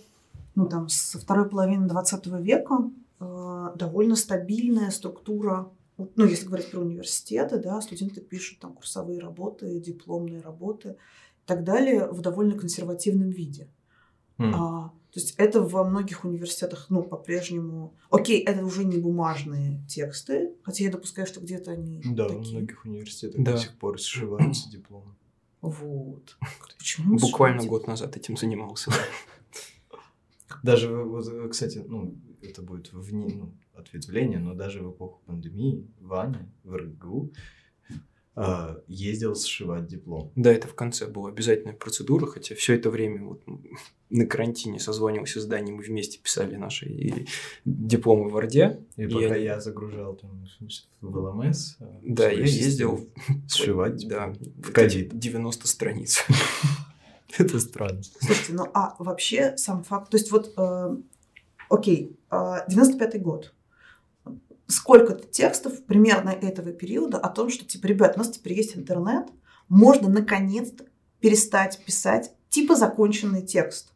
[0.55, 5.69] ну, там, со второй половины 20 века э, довольно стабильная структура
[6.15, 11.63] ну, если говорить про университеты, да, студенты пишут там курсовые работы, дипломные работы и так
[11.63, 13.67] далее в довольно консервативном виде.
[14.41, 14.53] Mm.
[14.55, 17.93] А, то есть это во многих университетах, ну, по-прежнему...
[18.09, 22.39] Окей, это уже не бумажные тексты, хотя я допускаю, что где-то они Да, такие.
[22.39, 23.51] во многих университетах да.
[23.53, 25.13] до сих пор сшиваются дипломы.
[25.61, 26.37] Вот.
[26.77, 28.91] Почему Буквально год назад этим занимался.
[30.63, 36.49] Даже, вот, кстати, ну, это будет вне, ну, ответвление, но даже в эпоху пандемии Ваня
[36.63, 37.37] в РГГУ э,
[38.87, 40.31] ездил сшивать диплом.
[40.35, 43.43] Да, это в конце была обязательная процедура, хотя все это время вот
[44.09, 47.25] на карантине созванивался с Даней, мы вместе писали наши
[47.65, 48.79] дипломы в Варде.
[48.95, 49.55] И, и пока я...
[49.55, 50.47] я загружал там
[51.01, 51.75] в ЛМС.
[51.79, 53.09] А, да, я ездил
[53.47, 55.17] сшивать да, в ковид.
[55.17, 56.25] 90 страниц.
[57.37, 58.01] Это странно.
[58.03, 60.97] Слушайте, ну а вообще сам факт, то есть вот, э,
[61.69, 63.53] окей, э, 95-й год,
[64.71, 69.27] сколько-то текстов примерно этого периода о том, что, типа, ребят, у нас теперь есть интернет,
[69.69, 70.85] можно наконец-то
[71.19, 73.93] перестать писать типа законченный текст,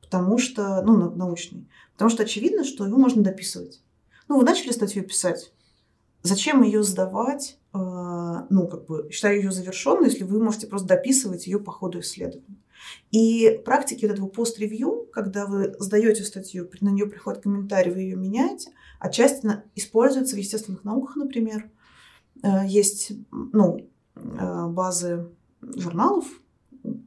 [0.00, 3.82] потому что, ну, научный, потому что очевидно, что его можно дописывать.
[4.28, 5.52] Ну, вы начали статью писать,
[6.22, 11.46] зачем ее сдавать, э, ну, как бы, считаю ее завершенной, если вы можете просто дописывать
[11.46, 12.58] ее по ходу исследования.
[13.10, 18.16] И практики вот этого пост-ревью, когда вы сдаете статью, на нее приходит комментарий, вы ее
[18.16, 21.70] меняете, отчасти используется в естественных науках, например.
[22.42, 25.28] Э, есть ну, э, базы
[25.62, 26.26] журналов,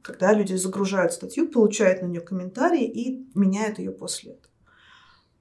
[0.01, 4.53] когда люди загружают статью, получают на нее комментарии и меняют ее после этого.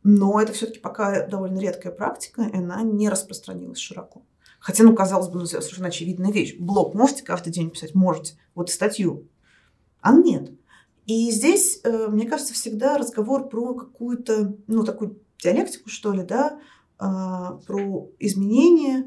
[0.04, 4.22] Но это все-таки пока довольно редкая практика, и она не распространилась широко.
[4.60, 6.56] Хотя, ну, казалось бы, ну, совершенно очевидная вещь.
[6.58, 7.94] Блог можете каждый день писать?
[7.94, 8.34] Можете.
[8.54, 9.28] Вот статью
[10.00, 10.50] а нет.
[11.06, 16.60] И здесь, э, мне кажется, всегда разговор про какую-то, ну, такую диалектику, что ли, да,
[16.98, 19.06] а, про изменения,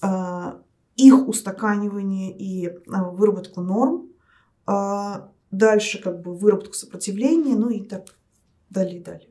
[0.00, 0.62] а,
[0.96, 4.08] их устаканивание и а, выработку норм,
[5.50, 8.14] дальше как бы выработку сопротивления, ну и так
[8.68, 9.28] далее и далее.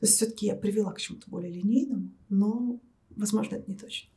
[0.00, 2.80] То есть все-таки я привела к чему-то более линейному, но,
[3.10, 4.08] возможно, это не точно.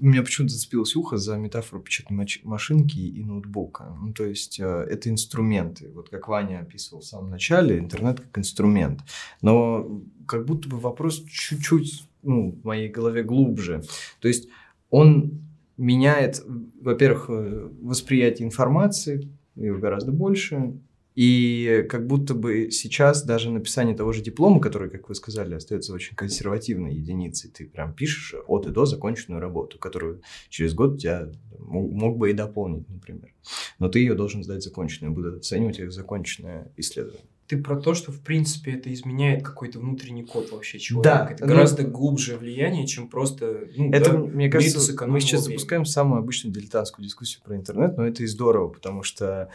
[0.00, 3.96] У меня почему-то зацепилось ухо за метафору печатной машинки и ноутбука.
[4.00, 5.90] Ну, то есть, э, это инструменты.
[5.92, 9.00] Вот как Ваня описывал в самом начале, интернет как инструмент.
[9.42, 13.82] Но как будто бы вопрос чуть-чуть ну, в моей голове глубже.
[14.20, 14.48] То есть,
[14.90, 15.40] он
[15.76, 16.44] меняет,
[16.80, 20.78] во-первых, э, восприятие информации, его гораздо больше,
[21.18, 25.92] и как будто бы сейчас даже написание того же диплома, который, как вы сказали, остается
[25.92, 30.96] очень консервативной единицей, ты прям пишешь от и до законченную работу, которую через год у
[30.96, 31.28] тебя
[31.58, 33.34] мог бы и дополнить, например.
[33.80, 37.24] Но ты ее должен сдать законченную, будут оценивать как законченное исследование.
[37.48, 41.26] Ты про то, что в принципе это изменяет какой-то внутренний код вообще человека.
[41.26, 43.66] Да, это ну, гораздо глубже влияние, чем просто.
[43.76, 45.56] Ну, это, да, мне кажется, мы сейчас время.
[45.56, 49.50] запускаем самую обычную дилетантскую дискуссию про интернет, но это и здорово, потому что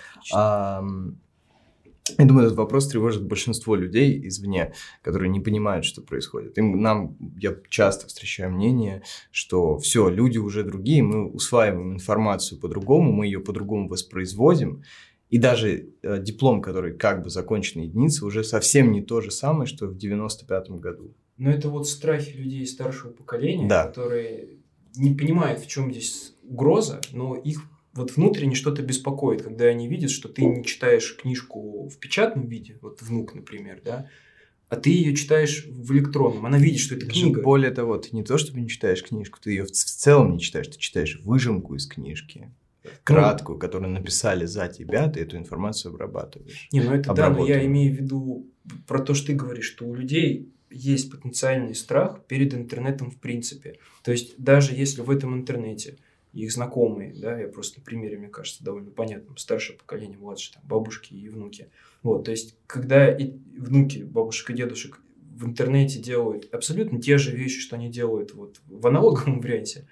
[2.18, 6.58] Я думаю, этот вопрос тревожит большинство людей извне, которые не понимают, что происходит.
[6.58, 13.14] Им, нам, я часто встречаю мнение, что все, люди уже другие, мы усваиваем информацию по-другому,
[13.14, 14.84] мы ее по-другому воспроизводим,
[15.30, 19.66] и даже э, диплом, который как бы законченная единица, уже совсем не то же самое,
[19.66, 21.16] что в 95-м году.
[21.38, 23.88] Но это вот страхи людей старшего поколения, Да.
[23.88, 24.58] которые
[24.96, 27.64] не понимают, в чем здесь угроза, но их
[27.94, 32.78] вот внутренне что-то беспокоит, когда они видят, что ты не читаешь книжку в печатном виде,
[32.82, 34.10] вот внук, например, да,
[34.70, 36.48] а ты ее читаешь в электронном.
[36.48, 37.42] Она видит, что это Даже книга.
[37.42, 40.68] Более того, ты не то, чтобы не читаешь книжку, ты ее в, целом не читаешь,
[40.68, 42.50] ты читаешь выжимку из книжки,
[43.04, 46.68] краткую, которую написали за тебя, ты эту информацию обрабатываешь.
[46.72, 48.48] Не, ну это да, но я имею в виду
[48.88, 53.78] про то, что ты говоришь, что у людей есть потенциальный страх перед интернетом в принципе.
[54.04, 55.98] То есть даже если в этом интернете
[56.34, 60.64] их знакомые, да, я просто на примере, мне кажется, довольно понятным, старшее поколение, младшее, там,
[60.68, 61.70] бабушки и внуки.
[62.02, 65.00] Вот, то есть, когда и внуки бабушек и дедушек
[65.36, 69.88] в интернете делают абсолютно те же вещи, что они делают вот в аналоговом варианте,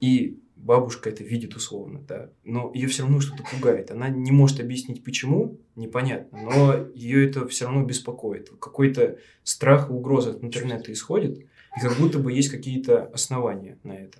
[0.00, 3.90] и бабушка это видит условно, да, но ее все равно что-то пугает.
[3.90, 8.50] Она не может объяснить почему, непонятно, но ее это все равно беспокоит.
[8.60, 13.92] Какой-то страх и угроза от интернета исходит, и как будто бы есть какие-то основания на
[13.92, 14.18] это.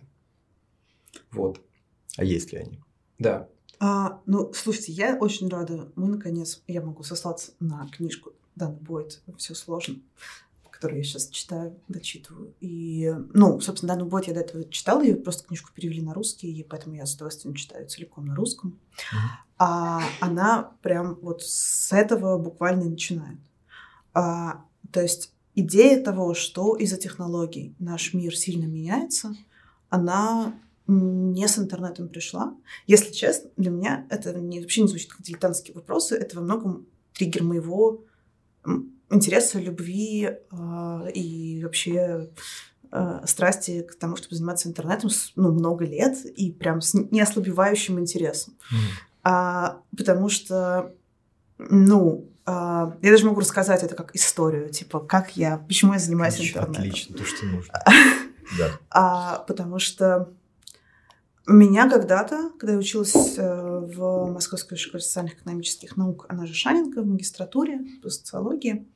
[1.35, 1.61] Вот,
[2.17, 2.81] А есть ли они?
[3.19, 3.49] да.
[3.81, 5.93] А, ну, слушайте, я очень рада.
[5.97, 9.97] Мы, наконец, я могу сослаться на книжку Дана Бойт «Все сложно»,
[10.71, 12.55] которую я сейчас читаю, дочитываю.
[12.61, 16.53] И, ну, собственно, Дану Бойт я до этого читала, ее просто книжку перевели на русский,
[16.53, 18.79] и поэтому я с удовольствием читаю целиком на русском.
[19.59, 23.39] А она прям вот с этого буквально начинает.
[24.15, 29.35] А, то есть идея того, что из-за технологий наш мир сильно меняется,
[29.91, 30.55] она
[30.87, 32.55] не с интернетом пришла.
[32.87, 36.87] Если честно, для меня это не, вообще не звучит как дилетантские вопросы, это во многом
[37.15, 38.05] триггер моего
[39.11, 42.31] интереса, любви э, и вообще
[42.91, 48.55] э, страсти к тому, чтобы заниматься интернетом ну, много лет и прям с неослабевающим интересом.
[49.23, 50.93] А, потому что,
[51.57, 56.35] ну, а, я даже могу рассказать это как историю, типа, как я, почему я занимаюсь
[56.35, 56.83] Отлично, интернетом.
[56.83, 57.85] Отлично, то, что нужно.
[58.59, 58.73] Да.
[58.91, 60.29] А, потому что
[61.47, 67.03] меня когда-то, когда я училась э, в Московской школе социальных экономических наук, она же Шаненко,
[67.03, 68.89] в магистратуре по социологии,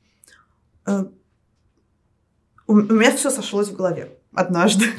[0.87, 1.05] э,
[2.65, 4.85] у, у меня все сошлось в голове однажды.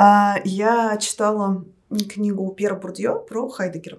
[0.00, 1.64] А, Я читала
[2.08, 3.98] книгу Пьера Бурдье про Хайдегера.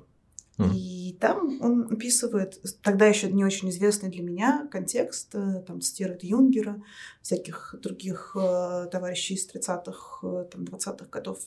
[0.73, 6.23] И там он описывает, тогда еще не очень известный для меня контекст, э, там цитирует
[6.23, 6.81] Юнгера,
[7.21, 11.39] всяких других товарищей из 30-х, э, там, 20-х годов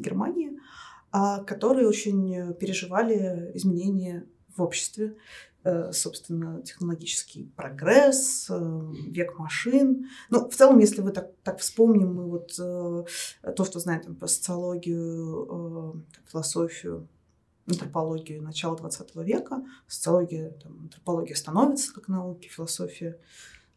[0.00, 0.58] Германии,
[1.12, 5.16] а, которые очень переживали изменения в обществе,
[5.64, 10.06] э, собственно, технологический прогресс, э, век машин.
[10.30, 13.04] Ну, в целом, если вы так, так вспомним, мы вот э,
[13.56, 17.08] то, что знаем там, про социологию, философию,
[17.66, 23.18] антропологию начала 20 века, социология, там, антропология становится как науки, философия,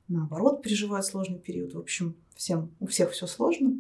[0.08, 1.74] наоборот, переживает сложный период.
[1.74, 3.74] В общем, всем, у всех все сложно.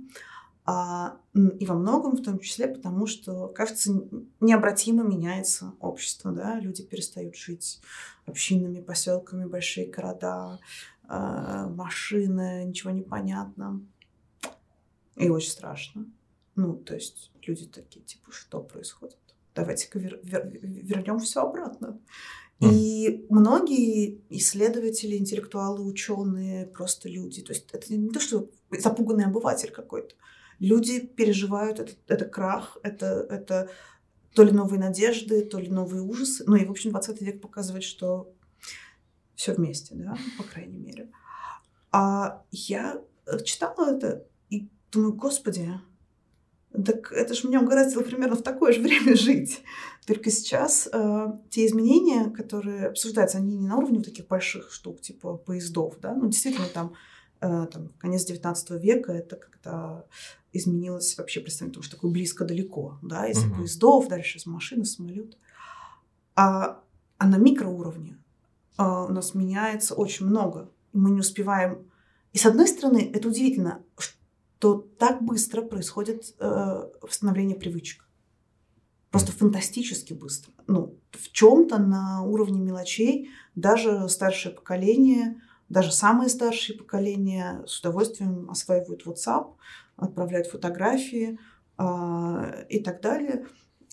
[0.71, 3.91] А, и во многом, в том числе, потому что, кажется,
[4.39, 7.81] необратимо меняется общество, да, люди перестают жить
[8.27, 10.59] общинными поселками, большие города,
[11.07, 13.83] а, машины, ничего не понятно.
[15.15, 16.05] И очень страшно.
[16.55, 19.17] Ну, то есть люди такие, типа, что происходит?
[19.55, 21.99] Давайте-ка вер- вер- вернем все обратно.
[22.59, 29.71] И многие исследователи, интеллектуалы, ученые, просто люди, то есть это не то, что запуганный обыватель
[29.71, 30.13] какой-то.
[30.59, 33.69] Люди переживают этот, это крах, это, это
[34.33, 36.43] то ли новые надежды, то ли новые ужасы.
[36.45, 38.33] Ну и, в общем, 20 век показывает, что
[39.35, 41.09] все вместе, да, по крайней мере.
[41.91, 45.71] А я э, читала это и думаю, господи,
[46.71, 49.61] так это же меня угораздило примерно в такое же время жить.
[50.05, 55.01] Только сейчас э, те изменения, которые обсуждаются, они не на уровне вот таких больших штук,
[55.01, 56.93] типа поездов, да, ну, действительно, там,
[57.41, 60.05] э, там конец 19 века, это когда
[60.53, 63.55] изменилось вообще представление того, что такое близко-далеко, да, из Мгм.
[63.57, 65.37] поездов, дальше из машины, самолет.
[66.35, 66.81] А,
[67.17, 68.17] а на микроуровне
[68.77, 71.89] э, у нас меняется очень много, мы не успеваем.
[72.33, 78.07] И с одной стороны, это удивительно, что так быстро происходит э, восстановление привычек.
[79.11, 80.53] Просто фантастически быстро.
[80.67, 88.49] Ну, в чем-то на уровне мелочей даже старшее поколение, даже самые старшие поколения с удовольствием
[88.49, 89.55] осваивают WhatsApp,
[89.99, 91.39] отправляют фотографии
[91.77, 93.45] а, и так далее.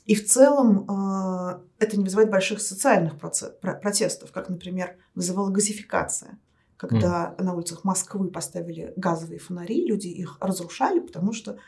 [0.06, 6.38] И в целом э, это не вызывает больших социальных протестов, как, например, вызывала газификация.
[6.76, 7.42] Когда mm.
[7.42, 11.58] на улицах Москвы поставили газовые фонари, люди их разрушали, потому что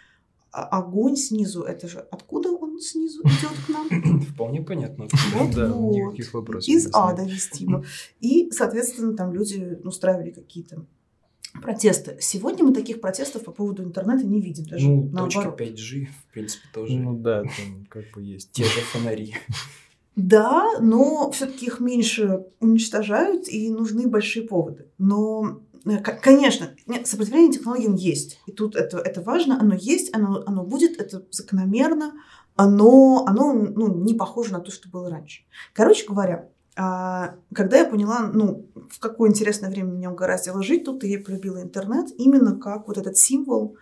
[0.51, 4.21] огонь снизу, это же откуда он снизу идет к нам?
[4.35, 5.09] Вполне понятно.
[5.35, 5.95] Вот, да, вот.
[5.95, 6.69] никаких вопросов.
[6.69, 7.85] Из ада вестимо.
[8.21, 10.87] И, соответственно, там люди устраивали какие-то
[11.63, 12.17] протесты.
[12.21, 14.65] Сегодня мы таких протестов по поводу интернета не видим.
[14.65, 15.57] Даже ну, наоборот.
[15.57, 16.97] точка 5G, в принципе, тоже.
[16.97, 18.53] Ну да, там как бы есть.
[18.53, 19.35] Те же фонари.
[20.17, 24.87] Да, но все-таки их меньше уничтожают и нужны большие поводы.
[24.99, 28.41] Но, э, конечно, сопротивление технологиям есть.
[28.47, 32.15] И тут это, это важно, оно есть, оно, оно будет, это закономерно,
[32.57, 35.43] оно, оно ну, не похоже на то, что было раньше.
[35.73, 36.49] Короче говоря,
[36.79, 42.13] когда я поняла, ну, в какое интересное время меня угораздило жить тут, я полюбила интернет
[42.17, 43.77] именно как вот этот символ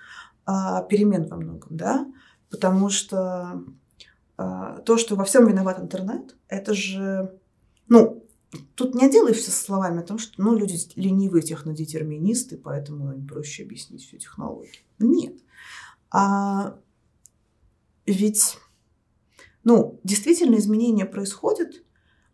[0.47, 2.11] а, перемен во многом, да,
[2.49, 3.63] потому что
[4.39, 7.39] а, то, что во всем виноват интернет, это же,
[7.87, 8.25] ну,
[8.75, 14.07] тут не делаешься словами о том, что, ну, люди ленивые технодетерминисты, поэтому им проще объяснить
[14.07, 14.73] всю технологию.
[14.99, 15.35] Нет.
[16.11, 16.79] А
[18.07, 18.57] ведь,
[19.65, 21.83] ну, действительно изменения происходят,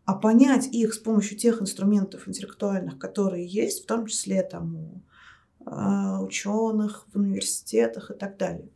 [0.04, 5.02] а понять их с помощью тех инструментов интеллектуальных, которые есть, в том числе там у
[5.64, 8.68] э, ученых в университетах и так далее,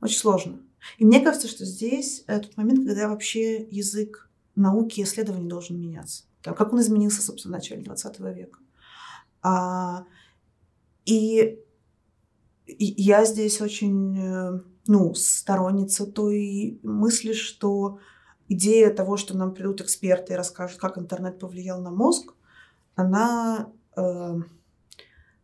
[0.00, 0.60] очень сложно.
[0.98, 6.24] И мне кажется, что здесь тот момент, когда вообще язык науки и исследований должен меняться.
[6.42, 8.58] Там, как он изменился, собственно, в начале 20 века.
[9.42, 10.04] А,
[11.04, 11.58] и,
[12.66, 17.98] и я здесь очень э, ну, сторонница той мысли, что
[18.48, 22.34] идея того, что нам придут эксперты и расскажут, как интернет повлиял на мозг,
[22.94, 24.34] она э,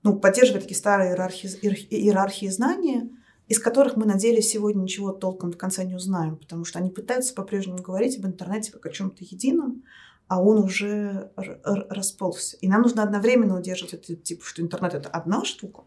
[0.03, 1.49] ну, поддерживает такие старые иерархии,
[1.91, 3.09] иерархии знания,
[3.49, 6.91] из которых мы на деле сегодня ничего толком до конца не узнаем, потому что они
[6.91, 9.85] пытаются по-прежнему говорить об интернете как о чем-то едином,
[10.29, 12.57] а он уже расползся.
[12.59, 15.83] И нам нужно одновременно удерживать это, типа, что интернет это одна штука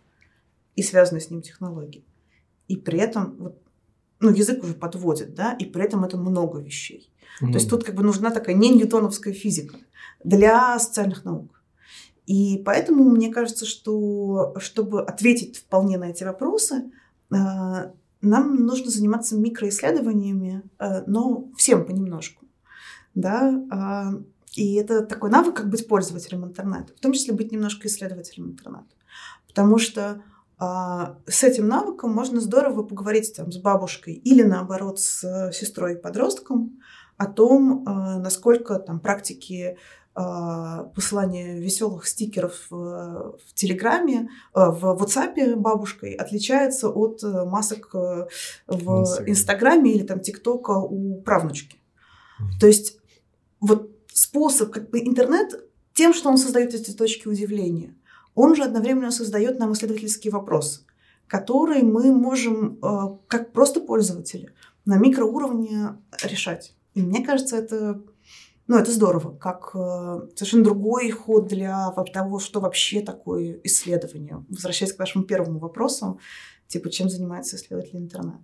[0.75, 2.05] и связанные с ним технологии.
[2.67, 3.61] И при этом вот
[4.25, 7.11] ну, язык уже подводит, да, и при этом это много вещей.
[7.41, 7.51] Mm-hmm.
[7.51, 9.77] То есть тут как бы нужна такая не ньютоновская физика
[10.23, 11.61] для социальных наук.
[12.25, 16.91] И поэтому мне кажется, что чтобы ответить вполне на эти вопросы,
[17.31, 17.35] э,
[18.21, 22.45] нам нужно заниматься микроисследованиями, э, но всем понемножку.
[23.13, 23.63] Да?
[23.69, 24.13] А,
[24.55, 28.87] и это такой навык, как быть пользователем интернета, в том числе быть немножко исследователем интернета.
[29.47, 30.23] Потому что
[30.57, 36.79] с этим навыком можно здорово поговорить там, с бабушкой или наоборот с сестрой и подростком
[37.17, 39.77] о том, а, насколько там практики
[40.13, 50.03] а, посылания веселых стикеров в Телеграме, в WhatsApp бабушкой отличается от масок в Инстаграме или
[50.03, 51.79] там ТикТока у правнучки.
[52.59, 52.97] То есть
[53.59, 57.93] вот способ, как бы интернет тем, что он создает эти точки удивления–
[58.35, 60.81] он же одновременно создает нам исследовательские вопросы,
[61.27, 64.51] которые мы можем, э, как просто пользователи,
[64.85, 66.75] на микроуровне решать.
[66.93, 68.01] И мне кажется, это,
[68.67, 74.45] ну, это здорово, как э, совершенно другой ход для того, что вообще такое исследование.
[74.49, 76.19] Возвращаясь к вашему первому вопросу,
[76.67, 78.43] типа, чем занимается исследователь интернета.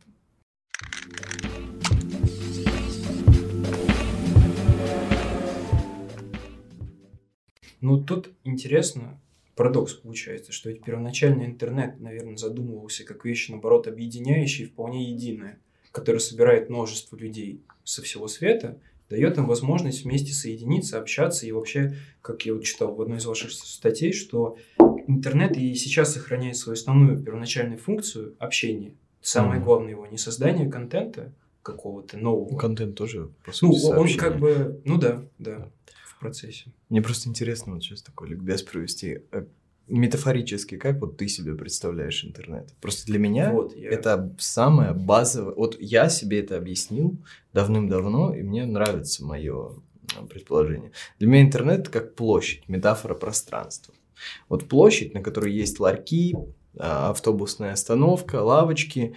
[7.81, 9.19] Ну, тут интересно,
[9.61, 15.59] парадокс получается, что ведь первоначально интернет, наверное, задумывался как вещь, наоборот, объединяющая и вполне единая,
[15.91, 21.95] которая собирает множество людей со всего света, дает им возможность вместе соединиться, общаться и вообще,
[22.23, 24.57] как я вот читал в одной из ваших статей, что
[25.05, 28.95] интернет и сейчас сохраняет свою основную первоначальную функцию общения.
[29.21, 29.63] Самое mm-hmm.
[29.63, 32.57] главное его не создание контента какого-то нового.
[32.57, 34.13] Контент тоже, по сути, Ну, сообщение.
[34.13, 35.71] он как бы, ну да, да
[36.21, 36.71] процессе.
[36.89, 39.23] Мне просто интересно вот сейчас такой ликбез провести.
[39.31, 39.45] Э,
[39.87, 42.73] метафорически, как вот ты себе представляешь интернет?
[42.79, 43.89] Просто для меня вот, я...
[43.89, 45.53] это самое базовое.
[45.55, 47.17] Вот я себе это объяснил
[47.53, 49.73] давным-давно, и мне нравится мое
[50.15, 50.91] э, предположение.
[51.19, 53.93] Для меня интернет как площадь, метафора пространства.
[54.47, 56.35] Вот площадь, на которой есть ларьки,
[56.77, 59.15] а, автобусная остановка, лавочки,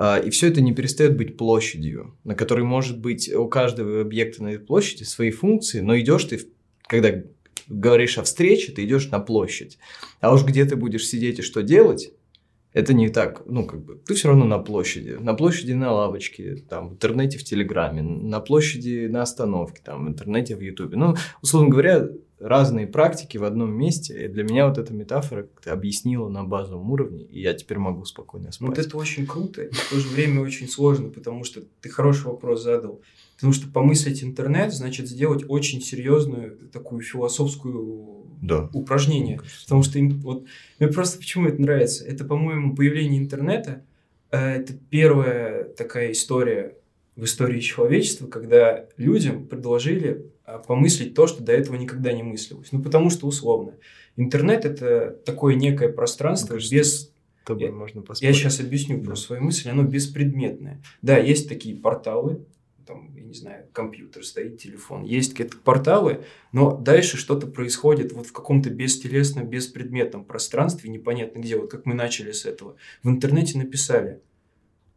[0.00, 4.48] и все это не перестает быть площадью, на которой может быть у каждого объекта на
[4.48, 6.40] этой площади свои функции, но идешь ты,
[6.86, 7.22] когда
[7.66, 9.78] говоришь о встрече, ты идешь на площадь.
[10.20, 12.12] А уж где ты будешь сидеть и что делать,
[12.72, 15.16] это не так, ну, как бы, ты все равно на площади.
[15.18, 20.08] На площади на лавочке, там, в интернете, в Телеграме, на площади на остановке, там, в
[20.08, 20.96] интернете, в Ютубе.
[20.96, 22.08] Ну, условно говоря,
[22.40, 24.24] разные практики в одном месте.
[24.24, 28.04] И для меня вот эта метафора как-то объяснила на базовом уровне, и я теперь могу
[28.04, 28.68] спокойно спать.
[28.68, 32.26] Вот это очень круто, и в то же время очень сложно, потому что ты хороший
[32.26, 33.00] вопрос задал.
[33.36, 38.68] Потому что помыслить интернет значит сделать очень серьезную такую философскую Да.
[38.72, 39.40] упражнение.
[39.64, 40.44] Потому что им- вот
[40.78, 42.04] мне просто почему это нравится?
[42.04, 43.82] Это, по-моему, появление интернета.
[44.30, 46.76] э, Это первая такая история
[47.16, 50.26] в истории человечества, когда людям предложили
[50.66, 52.72] помыслить то, что до этого никогда не мыслилось.
[52.72, 53.74] Ну, потому что условно.
[54.16, 57.12] Интернет это такое некое пространство кажется, без
[57.44, 58.36] тобой Я- можно я поспорить.
[58.36, 59.06] сейчас объясню Да.
[59.08, 60.82] про свою мысль, оно беспредметное.
[61.02, 62.44] Да, есть такие порталы,
[62.86, 68.26] там, я не знаю, компьютер стоит, телефон, есть какие-то порталы, но дальше что-то происходит вот
[68.26, 72.76] в каком-то бестелесном, беспредметном пространстве, непонятно где, вот как мы начали с этого.
[73.02, 74.20] В интернете написали,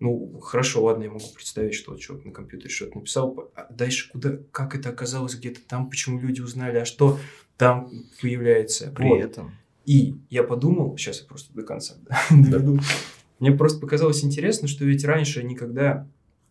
[0.02, 4.39] ну, хорошо, ладно, я могу представить, что человек на компьютере что-то написал, а дальше куда,
[4.52, 7.20] как это оказалось где-то там, почему люди узнали, а что
[7.56, 8.91] там появляется.
[8.95, 9.22] При Вот.
[9.22, 9.52] этом
[9.86, 11.97] И я подумал, сейчас я просто до конца
[12.32, 12.80] доведу.
[13.39, 16.08] Мне просто показалось интересно, что ведь раньше никогда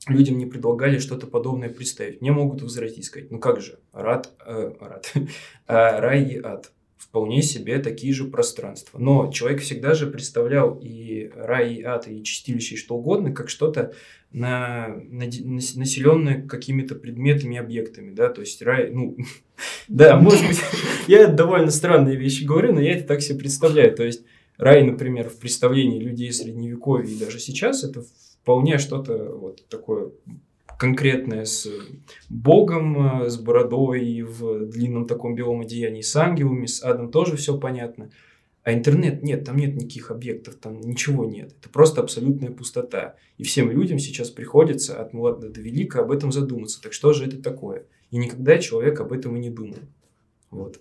[0.06, 2.20] людям не предлагали что-то подобное представить.
[2.20, 5.12] Мне могут возразить и сказать, ну как же, рад, э, рад,
[5.66, 6.70] а, рай и ад.
[7.10, 8.98] Вполне себе такие же пространства.
[8.98, 13.50] Но человек всегда же представлял и рай, и ад, и чистилище, и что угодно, как
[13.50, 13.92] что-то
[14.32, 19.16] на, населенное какими-то предметами и объектами, да, то есть рай, ну,
[19.88, 20.60] да, может быть,
[21.08, 24.22] я довольно странные вещи говорю, но я это так себе представляю, то есть
[24.56, 28.04] рай, например, в представлении людей средневековья и даже сейчас, это
[28.42, 30.12] вполне что-то вот такое
[30.80, 31.68] конкретное с
[32.30, 37.36] Богом, э, с бородой и в длинном таком белом одеянии, с ангелами, с адом тоже
[37.36, 38.10] все понятно.
[38.62, 41.54] А интернет нет, там нет никаких объектов, там ничего нет.
[41.60, 43.16] Это просто абсолютная пустота.
[43.36, 46.80] И всем людям сейчас приходится от млада до велика об этом задуматься.
[46.80, 47.84] Так что же это такое?
[48.10, 49.76] И никогда человек об этом и не думал.
[50.50, 50.80] Вот.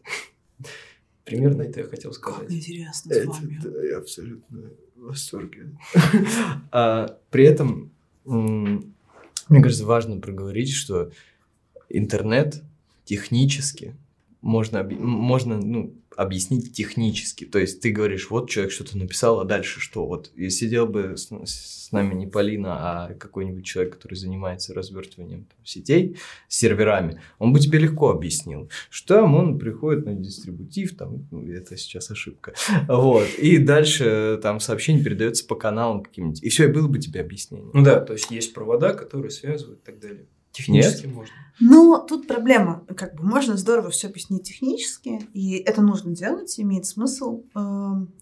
[1.25, 2.51] Примерно это я хотел Как сказать.
[2.51, 3.59] интересно с Это, вами.
[3.63, 4.61] да, я абсолютно
[4.95, 5.71] в восторге.
[6.71, 7.91] А, При этом,
[9.49, 11.11] мне кажется, важно проговорить, что
[11.89, 12.61] интернет
[13.05, 13.95] технически
[14.41, 17.45] можно, можно ну, объяснить технически.
[17.45, 20.05] То есть ты говоришь, вот человек что-то написал, а дальше что?
[20.05, 25.45] Вот и сидел бы с, с нами не Полина, а какой-нибудь человек, который занимается развертыванием
[25.45, 26.17] там, сетей,
[26.49, 31.77] серверами, он бы тебе легко объяснил, что там он приходит на дистрибутив, там, ну, это
[31.77, 32.53] сейчас ошибка,
[32.89, 36.99] вот, и дальше э, там сообщение передается по каналам каким-нибудь, и все, и было бы
[36.99, 37.71] тебе объяснение.
[37.73, 40.25] Ну да, то есть есть провода, которые связывают и так далее.
[40.59, 41.33] Технически можно.
[41.59, 46.85] Но тут проблема, как бы можно здорово все объяснить технически, и это нужно делать, имеет
[46.85, 48.13] смысл, эм,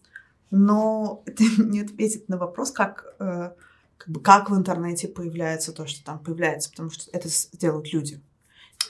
[0.49, 3.51] но это не ответит на вопрос, как, э,
[3.97, 8.21] как, бы, как в интернете появляется то, что там появляется, потому что это делают люди.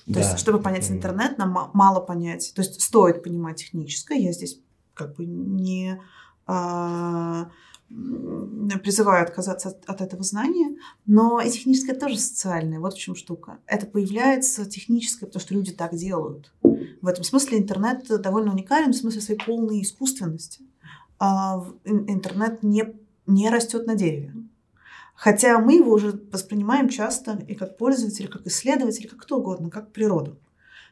[0.06, 2.54] То Да, есть, чтобы понять интернет, нам ма- мало понять.
[2.56, 4.18] То есть, стоит понимать техническое.
[4.18, 4.62] Я здесь
[4.94, 6.00] как бы не
[6.46, 7.50] а,
[7.90, 12.80] призываю отказаться от, от этого знания, но и техническое тоже социальное.
[12.80, 13.60] Вот в чем штука.
[13.66, 16.52] Это появляется техническое, потому что люди так делают.
[16.62, 20.64] В этом смысле интернет довольно уникален в смысле своей полной искусственности.
[21.20, 22.94] А, интернет не,
[23.26, 24.34] не растет на дереве.
[25.16, 29.92] Хотя мы его уже воспринимаем часто и как пользователи, как исследователи, как кто угодно, как
[29.92, 30.38] природу.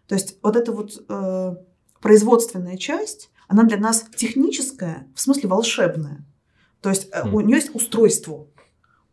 [0.07, 1.55] То есть вот эта вот э,
[2.01, 6.25] производственная часть, она для нас техническая, в смысле волшебная.
[6.85, 8.45] То есть э, у нее есть устройство.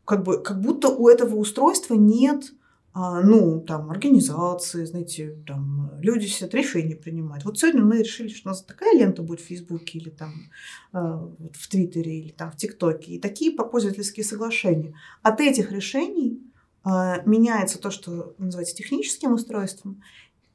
[0.05, 2.53] Как, бы, как будто у этого устройства нет
[2.93, 7.47] а, ну, там, организации, знаете, там, люди сидят решения принимать.
[7.47, 10.51] Вот сегодня мы решили, что у нас такая лента будет в Фейсбуке или там
[10.93, 14.95] э, в Твиттере или там в ТикТоке, и такие пользовательские соглашения.
[15.23, 16.43] От этих решений
[16.85, 20.03] э, меняется то, что вы называете техническим устройством,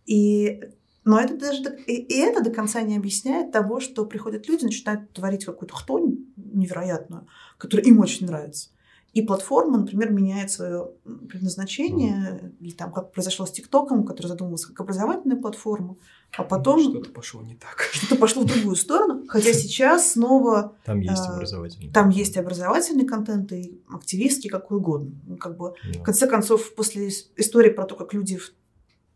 [0.05, 0.61] и
[1.07, 5.11] но это даже и, и это до конца не объясняет того, что приходят люди, начинают
[5.13, 7.27] творить какую-то хтонь невероятную,
[7.57, 8.69] которая им очень нравится.
[9.13, 10.91] И платформа, например, меняет свое
[11.29, 15.95] предназначение, или там как произошло с ТикТоком, который задумывался как образовательная платформа,
[16.37, 17.87] а потом Что-то пошло не так.
[17.93, 21.91] что-то пошло в другую сторону, хотя сейчас снова Там есть А, образовательный.
[21.91, 25.11] там есть образовательный контент, и активистский, какой угодно.
[25.25, 25.99] Ну, Как бы, Да.
[25.99, 28.53] в конце концов, после ис- истории про то, как люди в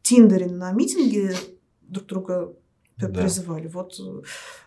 [0.01, 1.35] Тиндере на митинге
[1.91, 2.53] друг друга
[2.97, 3.07] Да.
[3.07, 4.21] призывали, вот, э,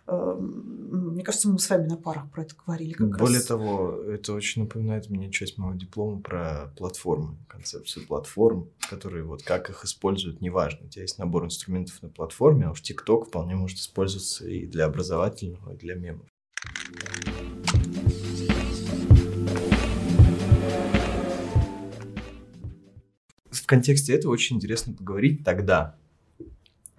[0.09, 3.47] э, мне кажется, мы с вами на парах про это говорили как Более раз.
[3.47, 9.70] того, это очень напоминает мне часть моего диплома про платформы, концепцию платформ, которые вот как
[9.70, 10.87] их используют, неважно.
[10.87, 14.87] У тебя есть набор инструментов на платформе, а уж ТикТок вполне может использоваться и для
[14.87, 16.27] образовательного, и для мемов.
[23.51, 25.97] В контексте этого очень интересно поговорить тогда,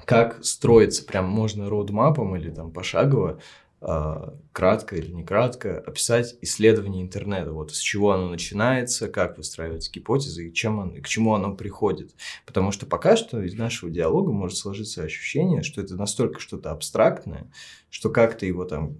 [0.06, 3.40] как строится, прям можно роудмапом или там пошагово,
[3.82, 7.52] э, кратко или не кратко, описать исследование интернета.
[7.52, 11.56] Вот с чего оно начинается, как выстраиваются гипотезы и чем он, и к чему оно
[11.56, 12.16] приходит.
[12.46, 17.52] Потому что пока что из нашего диалога может сложиться ощущение, что это настолько что-то абстрактное,
[17.90, 18.98] что как то его там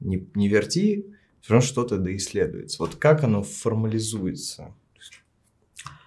[0.00, 1.06] не, не верти,
[1.40, 2.78] все равно что-то доисследуется.
[2.80, 4.74] Вот как оно формализуется?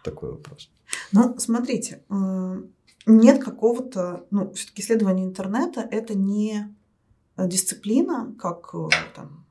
[0.04, 0.70] Такой вопрос.
[1.12, 2.62] Ну, смотрите, э,
[3.06, 6.76] нет какого-то, ну, все-таки исследование интернета это не
[7.38, 9.46] дисциплина, как э, там,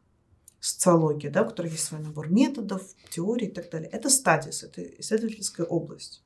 [0.60, 3.88] социология, да, у которой есть свой набор методов, теорий и так далее.
[3.90, 6.22] Это стадис, это исследовательская область.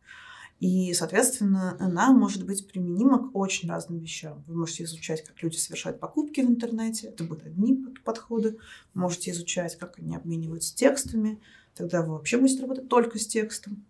[0.61, 4.45] И, соответственно, она может быть применима к очень разным вещам.
[4.47, 8.59] Вы можете изучать, как люди совершают покупки в интернете, это будут одни подходы.
[8.95, 11.41] Можете изучать, как они обмениваются текстами,
[11.75, 13.85] тогда вы вообще будете работать только с текстом.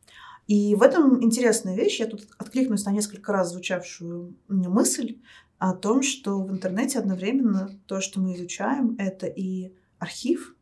[0.52, 1.98] И в этом интересная вещь.
[1.98, 5.16] Я тут откликнусь на несколько раз звучавшую мысль
[5.56, 10.54] о том, что в интернете одновременно то, что мы изучаем, это и архив,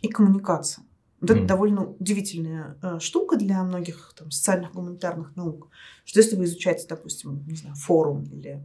[0.00, 0.84] и коммуникация.
[1.20, 1.34] Вот mm.
[1.38, 5.70] это довольно удивительная э, штука для многих там, социальных гуманитарных наук,
[6.04, 8.62] что если вы изучаете, допустим, не знаю, форум или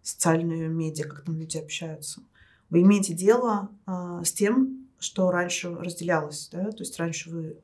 [0.00, 2.22] социальные медиа, как там люди общаются,
[2.70, 7.56] вы имеете дело э, с тем, что раньше разделялось, да, то есть раньше вы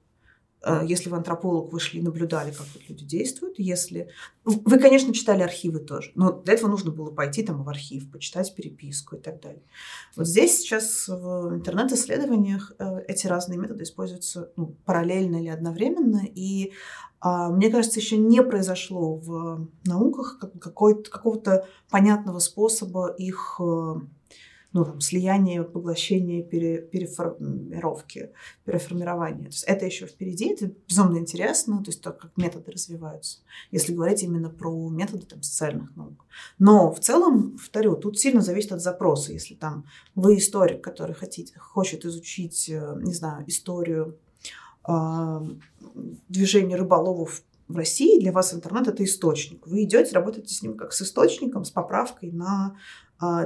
[0.85, 3.59] если вы антрополог, вы шли, наблюдали, как вот люди действуют.
[3.59, 4.09] Если...
[4.45, 8.55] Вы, конечно, читали архивы тоже, но для этого нужно было пойти там в архив, почитать
[8.55, 9.63] переписку и так далее.
[10.17, 16.73] Вот здесь сейчас в интернет-исследованиях э, эти разные методы используются ну, параллельно или одновременно, и
[17.21, 23.95] а, мне кажется, еще не произошло в науках какого-то понятного способа их э,
[24.77, 28.33] ну, там, слияние, поглощение, пере, переформировки,
[28.67, 29.45] переформирование.
[29.45, 33.39] То есть это еще впереди, это безумно интересно, то есть то, как методы развиваются,
[33.71, 36.27] если говорить именно про методы там, социальных наук.
[36.59, 39.33] Но в целом, повторю, тут сильно зависит от запроса.
[39.33, 44.19] Если там вы историк, который хотите, хочет изучить, э, не знаю, историю
[44.87, 45.41] э,
[46.29, 49.67] движения рыболовов в России для вас интернет это источник.
[49.67, 52.77] Вы идете, работаете с ним как с источником, с поправкой на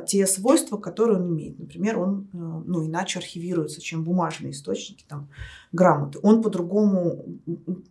[0.06, 1.58] те свойства, которые он имеет.
[1.58, 5.28] Например, он э, ну, иначе архивируется, чем бумажные источники, там,
[5.72, 6.18] грамоты.
[6.22, 7.24] Он по-другому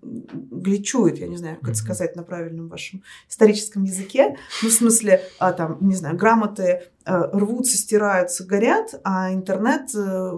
[0.03, 4.35] гличует, я не знаю, как это сказать на правильном вашем историческом языке.
[4.61, 10.31] Ну, в смысле, а, там, не знаю, грамоты э, рвутся, стираются, горят, а интернет, э,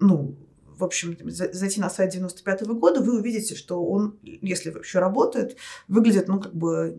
[0.00, 0.34] ну,
[0.76, 5.56] в общем, зайти на сайт 95 -го года, вы увидите, что он, если вообще работает,
[5.88, 6.96] выглядит, ну, как бы,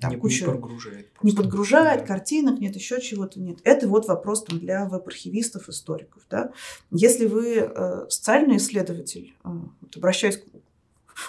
[0.00, 0.44] там не, куча...
[0.44, 1.12] Не подгружает.
[1.12, 1.26] Просто.
[1.26, 2.06] Не подгружает, да.
[2.06, 3.58] картинок нет, еще чего-то нет.
[3.64, 6.52] Это вот вопрос там, для веб-архивистов, историков, да.
[6.90, 9.48] Если вы э, социальный исследователь, э,
[9.80, 10.40] вот обращаюсь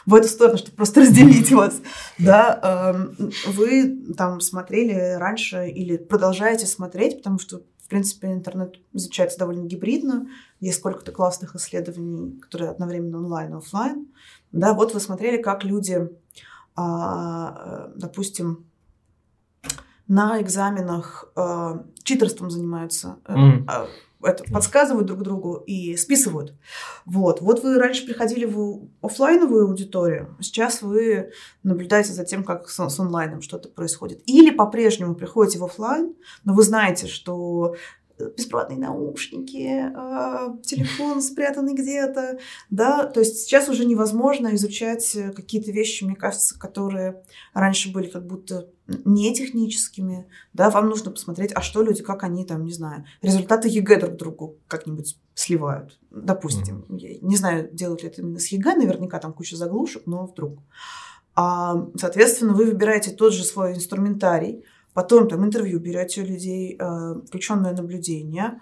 [0.05, 1.81] в эту сторону, чтобы просто разделить вас,
[2.17, 9.39] да, эм, вы там смотрели раньше или продолжаете смотреть, потому что в принципе, интернет изучается
[9.39, 10.27] довольно гибридно.
[10.59, 14.07] Есть сколько-то классных исследований, которые одновременно онлайн и офлайн.
[14.51, 16.09] Да, вот вы смотрели, как люди,
[16.75, 18.65] а, допустим,
[20.09, 23.19] на экзаменах э, читерством занимаются.
[23.25, 23.87] Mm
[24.21, 26.55] это, подсказывают друг другу и списывают.
[27.05, 27.41] Вот.
[27.41, 31.31] вот вы раньше приходили в офлайновую аудиторию, сейчас вы
[31.63, 34.21] наблюдаете за тем, как с, с онлайном что-то происходит.
[34.25, 37.75] Или по-прежнему приходите в офлайн, но вы знаете, что
[38.35, 42.39] беспроводные наушники, а, телефон спрятанный где-то,
[42.69, 48.25] да, то есть сейчас уже невозможно изучать какие-то вещи, мне кажется, которые раньше были как
[48.25, 53.05] будто не техническими, да, вам нужно посмотреть, а что люди, как они там, не знаю,
[53.21, 56.85] результаты ЕГЭ друг другу как-нибудь сливают, допустим.
[56.87, 56.97] Mm-hmm.
[56.97, 60.59] Я не знаю, делают ли это именно с ЕГЭ, наверняка там куча заглушек, но вдруг.
[61.35, 64.63] А, соответственно, вы выбираете тот же свой инструментарий,
[64.97, 68.59] Потом там интервью берете у людей, э, включенное наблюдение,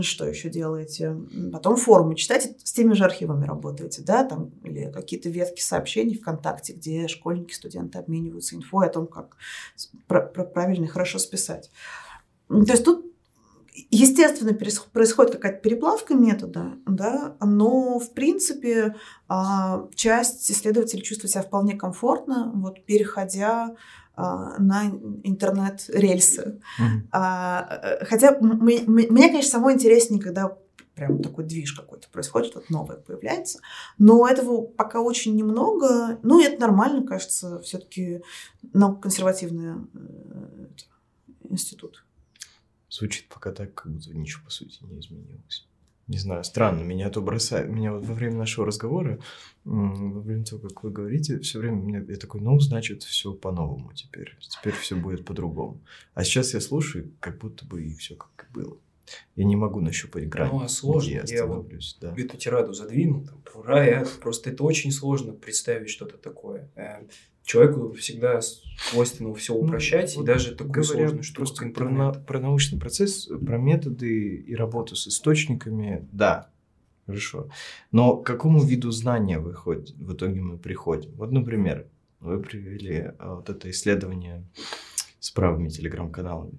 [0.00, 1.16] что еще делаете?
[1.52, 6.72] Потом форумы читаете, с теми же архивами работаете, да, там, или какие-то ветки сообщений ВКонтакте,
[6.72, 9.36] где школьники, студенты обмениваются инфой о том, как
[10.08, 11.70] правильно и хорошо списать.
[12.48, 13.06] То есть тут
[13.90, 18.96] Естественно, происходит какая-то переплавка метода, да, но, в принципе,
[19.28, 23.74] а, часть исследователей чувствует себя вполне комфортно, вот, переходя
[24.16, 24.90] на
[25.24, 26.60] интернет-рельсы.
[26.80, 28.04] Mm-hmm.
[28.04, 30.56] Хотя мне, конечно, самое интереснее, когда
[30.94, 33.60] прям такой движ какой-то происходит, вот новое появляется.
[33.98, 36.18] Но этого пока очень немного.
[36.22, 38.22] Ну, и это нормально, кажется, все-таки
[38.74, 40.66] науко-консервативный э,
[41.48, 42.04] институт.
[42.90, 45.66] Звучит пока так, как будто ничего, по сути, не изменилось.
[46.08, 49.20] Не знаю, странно, меня то бросает, меня вот во время нашего разговора,
[49.64, 53.92] во время того, как вы говорите, все время меня, я такой, ну, значит, все по-новому
[53.94, 55.80] теперь, теперь все будет по-другому.
[56.14, 58.76] А сейчас я слушаю, как будто бы и все как и было.
[59.36, 60.50] Я не могу нащупать грань.
[60.52, 61.10] Ну, а сложно.
[61.10, 62.14] Я, я вот да.
[62.16, 66.70] эту тираду задвинул, там, про рай, просто это очень сложно представить что-то такое.
[66.76, 67.04] Э,
[67.44, 72.12] человеку всегда свойственно все ну, упрощать, ну, и даже такое сложное что просто про, на,
[72.12, 76.50] про научный процесс, про методы и работу с источниками, да,
[77.06, 77.48] хорошо.
[77.90, 81.12] Но к какому виду знания выходит, в итоге мы приходим?
[81.16, 81.86] Вот, например,
[82.20, 84.44] вы привели а, вот это исследование
[85.18, 86.58] с правыми телеграм-каналами.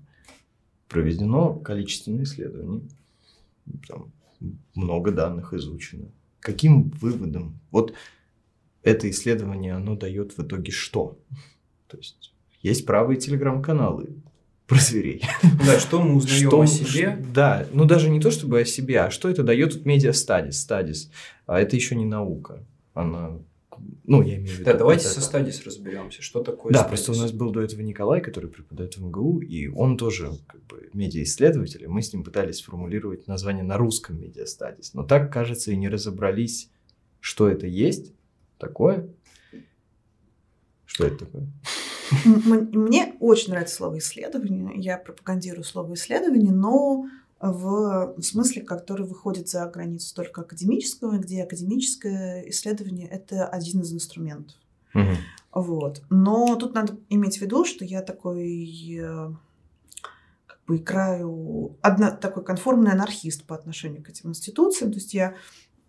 [0.93, 2.81] Проведено количественное исследование,
[3.87, 4.11] там
[4.75, 6.05] много данных изучено.
[6.39, 7.59] Каким выводом?
[7.71, 7.95] Вот
[8.83, 11.17] это исследование, оно дает в итоге что?
[11.87, 12.31] То есть
[12.61, 14.09] есть правые телеграм-каналы
[14.67, 15.23] про зверей.
[15.65, 17.17] Да, что мы узнаем что, о себе?
[17.33, 20.61] Да, ну даже не то чтобы о себе, а что это дает вот медиа стадис,
[20.61, 21.09] стадис.
[21.47, 22.63] А это еще не наука.
[22.93, 23.39] Она
[24.03, 24.65] ну, я имею в виду.
[24.65, 25.13] Да, давайте это...
[25.15, 27.03] со стадис разберемся, что такое Да, стадис.
[27.03, 30.61] просто у нас был до этого Николай, который преподает в МГУ, и он тоже как
[30.65, 34.93] бы медиаисследователь, и мы с ним пытались сформулировать название на русском медиа стадис.
[34.93, 36.69] Но так, кажется, и не разобрались,
[37.19, 38.13] что это есть,
[38.57, 39.09] такое.
[40.85, 41.47] Что это такое?
[42.25, 44.73] Мне очень нравится слово исследование.
[44.75, 47.07] Я пропагандирую слово исследование, но
[47.51, 54.55] в смысле, который выходит за границу только академического, где академическое исследование это один из инструментов.
[54.95, 55.11] Угу.
[55.53, 56.03] Вот.
[56.09, 59.31] Но тут надо иметь в виду, что я такой э,
[60.47, 64.91] как бы играю одна, такой конформный анархист по отношению к этим институциям.
[64.91, 65.35] То есть я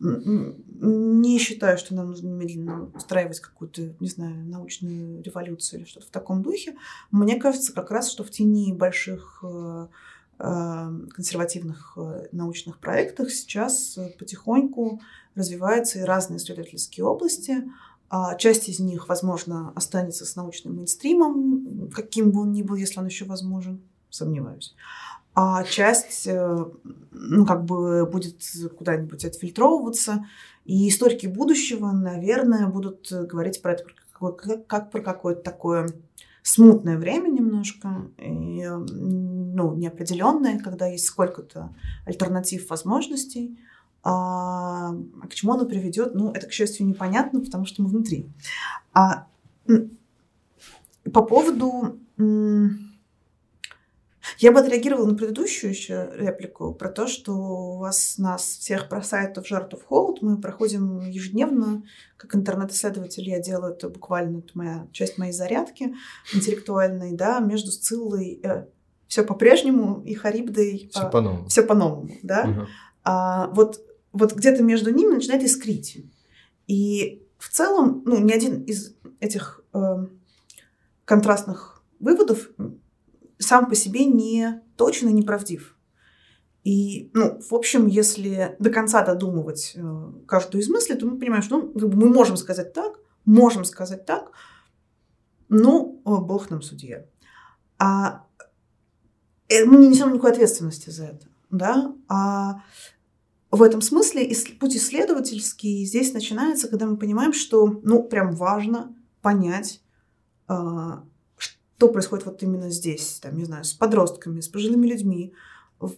[0.01, 6.11] не считаю, что нам нужно немедленно устраивать какую-то, не знаю, научную революцию или что-то в
[6.11, 6.75] таком духе.
[7.13, 9.87] Мне кажется как раз, что в тени больших э,
[10.39, 15.01] консервативных э, научных проектах сейчас потихоньку
[15.35, 17.65] развиваются и разные исследовательские области.
[18.11, 23.01] А часть из них, возможно, останется с научным мейнстримом, каким бы он ни был, если
[23.01, 23.81] он еще возможен,
[24.11, 24.75] сомневаюсь
[25.35, 26.65] а часть, э,
[27.11, 28.37] ну, как бы будет
[28.79, 30.27] куда-нибудь отфильтровываться.
[30.65, 35.89] И историки будущего, наверное, будут говорить про это как, как про какое-то такое
[36.45, 41.75] смутное время немножко, и, ну, неопределенное, когда есть сколько-то
[42.05, 43.59] альтернатив возможностей.
[44.03, 48.29] А, а к чему оно приведет, ну, это, к счастью, непонятно, потому что мы внутри.
[48.93, 49.27] А
[51.13, 51.99] по поводу
[54.39, 59.37] я бы отреагировала на предыдущую еще реплику про то, что у вас нас всех бросает
[59.37, 60.23] в жертву в холод.
[60.23, 61.83] Мы проходим ежедневно,
[62.17, 65.95] как интернет-исследователь, я делаю это буквально, это моя часть моей зарядки
[66.35, 68.67] интеллектуальной, да, между Сциллой э,
[69.07, 71.49] все по-прежнему и Харибдой все а, по-новому.
[71.49, 72.49] Все по-новому, да.
[72.49, 72.67] Угу.
[73.05, 73.81] А, вот,
[74.13, 76.05] вот где-то между ними начинает искрить.
[76.67, 80.07] И в целом, ну, ни один из этих э,
[81.05, 82.49] контрастных выводов
[83.45, 85.77] сам по себе не точно не правдив.
[86.65, 91.43] И, ну, в общем, если до конца додумывать э, каждую из мыслей, то мы понимаем,
[91.43, 94.33] что ну, мы можем сказать так, можем сказать так,
[95.51, 97.05] но о, Бог нам судья.
[97.79, 98.25] А
[99.49, 101.27] э, мы не несем никакой ответственности за это.
[101.51, 101.95] Да?
[102.09, 102.63] А
[103.51, 109.83] в этом смысле путь исследовательский здесь начинается, когда мы понимаем, что ну, прям важно понять,
[110.49, 111.05] а,
[111.77, 115.35] что происходит вот именно здесь, там, не знаю, с подростками, с пожилыми людьми,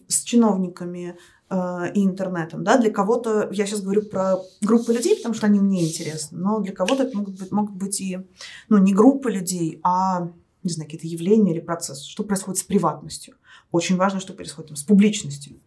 [0.07, 1.17] с чиновниками
[1.49, 2.63] э, и интернетом.
[2.63, 2.77] Да?
[2.77, 6.73] Для кого-то, я сейчас говорю про группы людей, потому что они мне интересны, но для
[6.73, 8.19] кого-то это могут быть, могут быть и
[8.67, 10.29] ну, не группы людей, а
[10.63, 12.09] не знаю, какие-то явления или процессы.
[12.09, 13.35] Что происходит с приватностью?
[13.71, 15.61] Очень важно, что происходит там, с публичностью.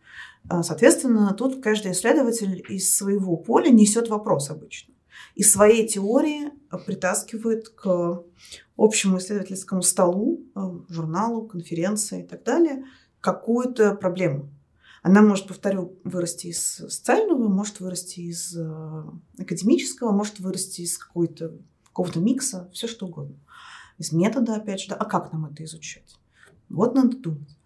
[0.50, 4.92] Э, соответственно, тут каждый исследователь из своего поля несет вопрос обычно.
[5.34, 6.50] И своей теории
[6.86, 8.22] притаскивает к
[8.76, 12.84] общему исследовательскому столу, э, журналу, конференции и так далее
[13.20, 14.48] какую-то проблему.
[15.02, 19.04] Она может, повторю, вырасти из социального, может вырасти из э,
[19.38, 21.54] академического, может вырасти из какой-то,
[21.84, 23.36] какого-то микса, все что угодно.
[23.98, 26.18] Из метода, опять же, да, а как нам это изучать?
[26.68, 27.56] Вот надо думать.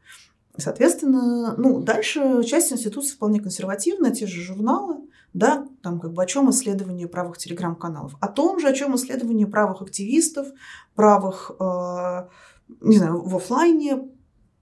[0.57, 4.99] Соответственно, ну, дальше часть институций вполне консервативна, те же журналы,
[5.35, 9.49] да, там как бы о чем исследование правых телеграм-каналов, о том же, о чем исследование
[9.49, 10.47] правых активистов,
[10.95, 12.29] правых, э,
[12.81, 14.09] не знаю, в офлайне,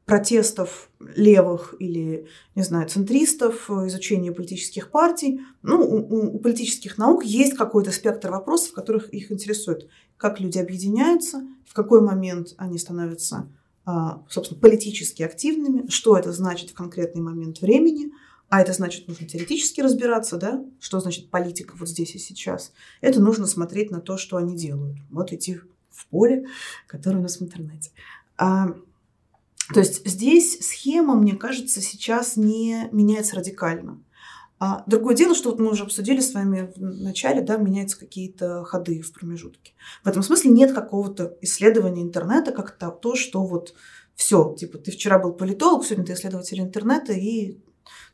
[0.06, 5.40] протестов левых или, не знаю, центристов, изучения политических партий.
[5.62, 9.88] Ну, у, у политических наук есть какой-то спектр вопросов, которых их интересует.
[10.16, 13.48] Как люди объединяются, в какой момент они становятся,
[13.84, 18.10] а, собственно, политически активными, что это значит в конкретный момент времени–
[18.52, 22.74] а это значит, нужно теоретически разбираться, да, что значит политика вот здесь и сейчас.
[23.00, 24.98] Это нужно смотреть на то, что они делают.
[25.08, 26.46] Вот идти в поле,
[26.86, 27.92] которое у нас в интернете.
[28.36, 28.74] А,
[29.72, 34.02] то есть здесь схема, мне кажется, сейчас не меняется радикально.
[34.58, 38.64] А другое дело, что вот мы уже обсудили с вами в начале, да, меняются какие-то
[38.64, 39.72] ходы в промежутке.
[40.04, 43.72] В этом смысле нет какого-то исследования интернета как то, то что вот
[44.14, 47.56] все, типа, ты вчера был политолог, сегодня ты исследователь интернета, и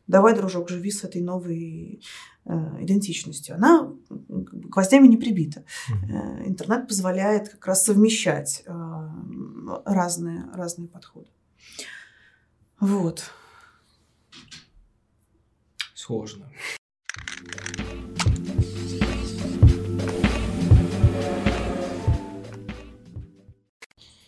[0.08, 2.02] давай, дружок, живи с этой новой
[2.44, 3.54] э, идентичностью.
[3.54, 5.64] Она гвоздями не прибита.
[6.08, 8.72] Э, интернет позволяет как раз совмещать э,
[9.84, 11.28] разные, разные подходы.
[12.80, 13.30] Вот.
[15.94, 16.46] Сложно.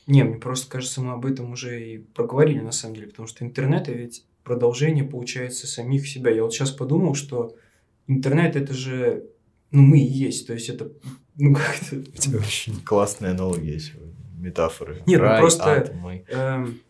[0.07, 3.45] Не, мне просто кажется, мы об этом уже и проговорили на самом деле, потому что
[3.45, 6.33] интернет ведь продолжение, получается, самих себя.
[6.33, 7.55] Я вот сейчас подумал, что
[8.09, 9.27] интернет это же,
[9.71, 10.91] ну, мы и есть, то есть это,
[11.37, 11.99] ну, как-то...
[11.99, 15.05] У тебя очень классная аналогия сегодня, метафоры.
[15.07, 15.73] Нет, ну, Рай, ну, просто...
[15.73, 16.25] Ад, мы.
[16.27, 16.81] Эм,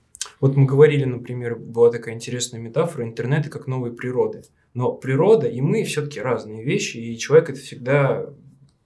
[0.41, 4.43] вот мы говорили, например, была такая интересная метафора, интернет как новой природы.
[4.73, 8.31] Но природа и мы все-таки разные вещи, и человек это всегда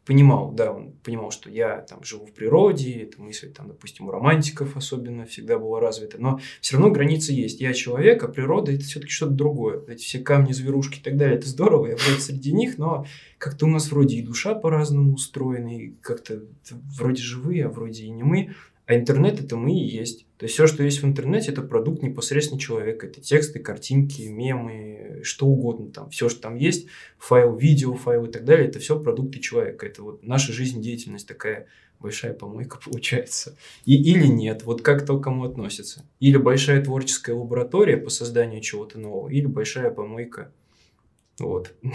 [0.04, 4.10] понимал, да, он понимал, что я там живу в природе, эта мысль там, допустим, у
[4.10, 7.60] романтиков особенно всегда была развита, но все равно границы есть.
[7.60, 9.82] Я человек, а природа это все-таки что-то другое.
[9.88, 13.06] Эти все камни, зверушки и так далее, это здорово, я вроде среди них, но
[13.38, 16.42] как-то у нас вроде и душа по-разному устроена, и как-то
[16.98, 18.54] вроде живые, а вроде и не мы.
[18.86, 20.26] А интернет это мы и есть.
[20.36, 23.06] То есть все, что есть в интернете, это продукт непосредственно человека.
[23.06, 26.10] Это тексты, картинки, мемы, что угодно там.
[26.10, 29.86] Все, что там есть, файл, видео, файл и так далее, это все продукты человека.
[29.86, 31.66] Это вот наша жизнедеятельность такая
[31.98, 33.56] большая помойка получается.
[33.86, 36.04] И, или нет, вот как то кому относится.
[36.20, 40.52] Или большая творческая лаборатория по созданию чего-то нового, или большая помойка.
[41.38, 41.72] Вот.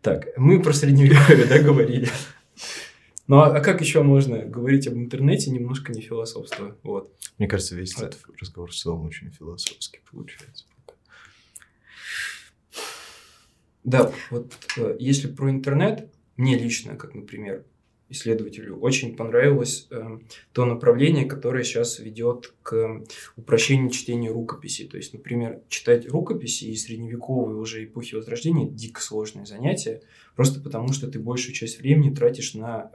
[0.00, 2.08] Так, мы про средневековье, да, говорили.
[3.32, 6.76] Ну а, а как еще можно говорить об интернете, немножко не философствуя?
[6.82, 7.16] Вот.
[7.38, 10.66] Мне кажется, весь этот разговор в целом очень философский получается.
[13.84, 17.64] Да, вот э, если про интернет, мне лично, как, например,
[18.12, 20.18] исследователю, очень понравилось э,
[20.52, 23.02] то направление, которое сейчас ведет к
[23.36, 24.86] упрощению чтения рукописей.
[24.86, 30.02] То есть, например, читать рукописи и средневековые уже эпохи Возрождения– дико сложное занятие,
[30.36, 32.90] просто потому что ты большую часть времени тратишь на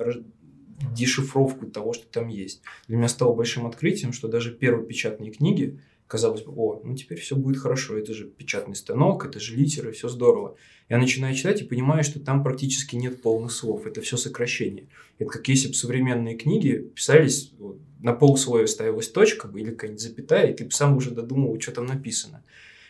[0.94, 2.62] дешифровку того, что там есть.
[2.88, 7.20] Для меня стало большим открытием, что даже первые печатные книги, казалось бы, о, ну теперь
[7.20, 10.56] все будет хорошо, это же печатный станок, это же литеры, все здорово.
[10.90, 14.88] Я начинаю читать и понимаю, что там практически нет полных слов, это все сокращение.
[15.20, 20.52] Это как если бы современные книги писались, вот, на полусловия ставилась точка или какая-нибудь запятая,
[20.52, 22.44] и ты сам уже додумал, что там написано.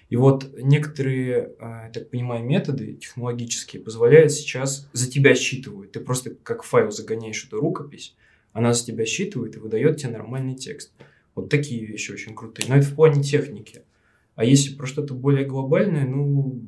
[0.10, 5.92] И вот некоторые, а, я так понимаю, методы технологические позволяют сейчас за тебя считывают.
[5.92, 8.16] Ты просто как файл загоняешь эту рукопись,
[8.54, 10.94] она за тебя считывает и выдает тебе нормальный текст.
[11.38, 12.68] Вот такие вещи очень крутые.
[12.68, 13.84] Но это в плане техники.
[14.36, 16.60] А если про что-то более глобальное, ну,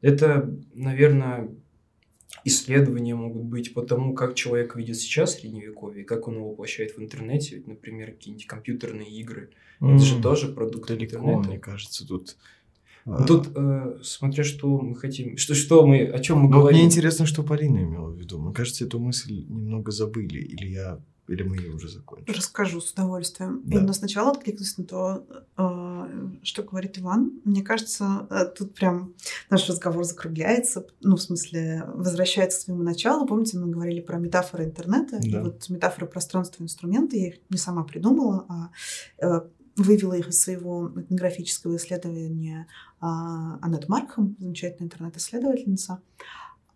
[0.00, 1.50] это, наверное,
[2.44, 7.02] исследования могут быть по тому, как человек видит сейчас средневековье, как он его воплощает в
[7.02, 7.56] интернете.
[7.56, 9.50] Ведь, например, какие-нибудь компьютерные игры.
[9.80, 11.48] Mm, это же тоже продукт далеко, интернета.
[11.48, 12.36] мне кажется, тут...
[13.04, 16.78] А, тут, э, смотря что мы хотим, что, что мы, о чем мы Но говорим.
[16.78, 18.38] Мне интересно, что Полина имела в виду.
[18.38, 22.34] Мне кажется, эту мысль немного забыли, или я или мы ее уже закончили?
[22.34, 23.62] Расскажу с удовольствием.
[23.64, 23.76] Да.
[23.76, 25.26] Именно сначала откликнусь на то,
[25.56, 27.40] э, что говорит Иван.
[27.44, 29.14] Мне кажется, э, тут прям
[29.50, 30.86] наш разговор закругляется.
[31.00, 33.26] Ну, в смысле, возвращается к своему началу.
[33.26, 35.18] Помните, мы говорили про метафоры интернета.
[35.20, 35.28] Да.
[35.28, 37.16] И вот метафоры пространства инструмента.
[37.16, 38.70] Я их не сама придумала, а
[39.22, 39.42] э,
[39.78, 42.66] вывела их из своего этнографического исследования
[43.00, 46.02] а, Аннет Маркхам, замечательная интернет-исследовательница.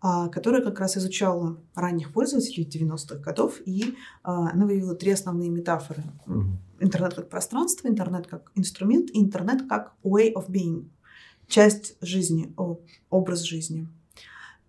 [0.05, 5.49] А, которая как раз изучала ранних пользователей 90-х годов, и а, она выявила три основные
[5.49, 6.03] метафоры.
[6.81, 10.89] Интернет как пространство, интернет как инструмент и интернет как way of being,
[11.47, 12.53] часть жизни,
[13.09, 13.87] образ жизни.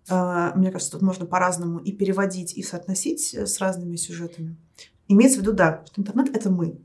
[0.07, 4.55] А, мне кажется, тут можно по-разному и переводить, и соотносить с разными сюжетами.
[5.09, 6.79] Имеется в виду, да, что интернет— это мы.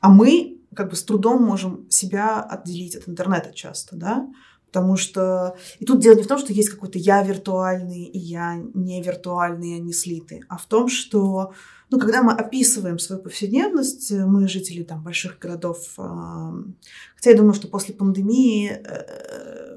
[0.00, 4.28] А мы как бы с трудом можем себя отделить от интернета часто, да,
[4.70, 5.56] Потому что...
[5.78, 9.76] И тут дело не в том, что есть какой-то я виртуальный и я не виртуальный,
[9.76, 11.52] они слиты, а в том, что
[11.90, 17.68] ну, когда мы описываем свою повседневность, мы жители там больших городов, хотя я думаю, что
[17.68, 19.68] после пандемии э,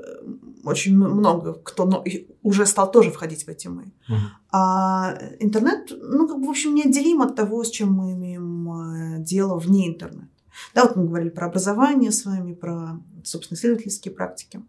[0.63, 2.03] очень много кто
[2.43, 3.83] уже стал тоже входить в эти мы.
[4.09, 4.15] Uh-huh.
[4.51, 9.23] А интернет, ну, как бы, в общем, неотделим от того, с чем мы имеем э,
[9.23, 10.30] дело вне интернета.
[10.73, 14.61] Да, вот мы говорили про образование с вами, про, собственно, исследовательские практики.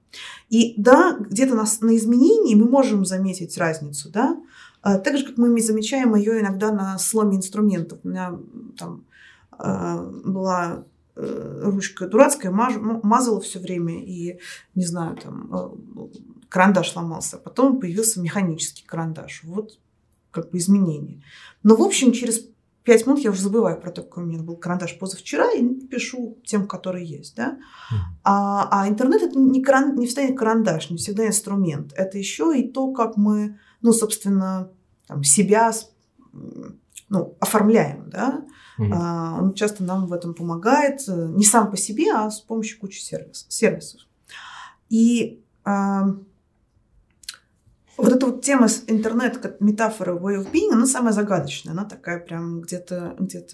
[0.48, 4.40] И да, где-то на, на изменении мы можем заметить разницу, да,
[4.82, 8.00] а, так же, как мы замечаем ее иногда на сломе инструментов.
[8.02, 8.38] У меня
[8.76, 9.04] там
[9.52, 14.40] а, была э, ручка дурацкая, мазала все время, и,
[14.74, 16.18] не знаю, там, э,
[16.48, 17.38] карандаш сломался.
[17.38, 19.42] Потом появился механический карандаш.
[19.44, 19.78] Вот
[20.32, 21.22] как бы изменения.
[21.62, 22.44] Но, в общем, через
[22.84, 26.38] пять минут я уже забываю про то, какой у меня был карандаш позавчера, и пишу
[26.44, 27.36] тем, которые есть.
[27.36, 27.58] Да?
[28.24, 31.92] А, а интернет это не, каран, не всегда карандаш, не всегда инструмент.
[31.96, 34.70] Это еще и то, как мы, ну, собственно,
[35.06, 35.72] там, себя
[37.08, 38.10] ну, оформляем.
[38.10, 38.44] Да?
[38.78, 38.90] Mm-hmm.
[38.92, 42.80] А, он часто нам в этом помогает э, не сам по себе, а с помощью
[42.80, 44.00] кучи сервис, сервисов.
[44.88, 46.06] И а,
[47.96, 51.72] вот эта вот тема с интернет как метафора way of being, она самая загадочная.
[51.72, 53.44] Она такая прям где-то где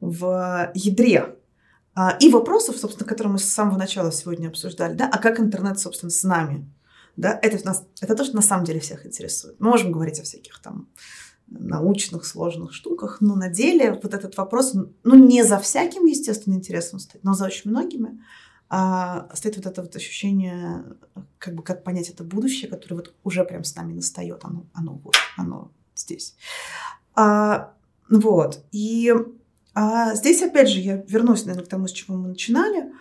[0.00, 1.36] в ядре.
[1.94, 5.78] А, и вопросов, собственно, которые мы с самого начала сегодня обсуждали, да, а как интернет,
[5.78, 6.68] собственно, с нами.
[7.16, 9.60] Да, это, нас, это то, что на самом деле всех интересует.
[9.60, 10.88] Мы можем говорить о всяких там
[11.46, 16.98] научных сложных штуках, но на деле вот этот вопрос, ну, не за всяким, естественно, интересом
[16.98, 18.20] стоит, но за очень многими,
[18.68, 20.84] а стоит вот это вот ощущение,
[21.38, 25.00] как бы как понять это будущее, которое вот уже прям с нами настает, оно, оно
[25.04, 26.34] вот, оно здесь.
[27.14, 27.72] А,
[28.10, 29.12] вот, и
[29.74, 32.92] а здесь опять же я вернусь, наверное, к тому, с чего мы начинали,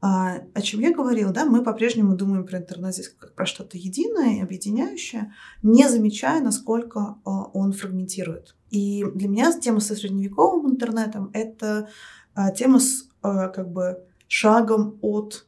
[0.00, 3.76] а, о чем я говорила, да, мы по-прежнему думаем про интернет здесь как про что-то
[3.76, 8.54] единое объединяющее, не замечая, насколько а, он фрагментирует.
[8.70, 11.88] И для меня тема со средневековым интернетом– это
[12.34, 15.46] а, тема с как бы шагом от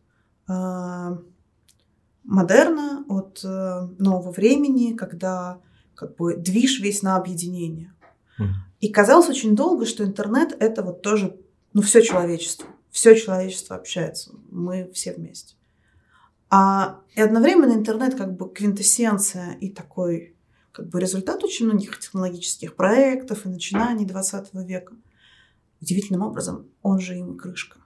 [0.49, 1.17] э,
[2.25, 5.61] модерна, от э, нового времени, когда
[5.95, 7.93] как бы движ весь на объединение.
[8.39, 8.47] Mm.
[8.81, 11.37] И казалось очень долго, что интернет это вот тоже,
[11.75, 12.67] ну, все человечество.
[12.91, 14.33] Все человечество общается.
[14.51, 15.55] Мы все вместе.
[16.49, 20.35] А и одновременно интернет как бы квинтэссенция и такой
[20.73, 24.95] как бы результат очень многих технологических проектов и начинаний 20 века.
[25.81, 27.79] Удивительным образом он же им крышка.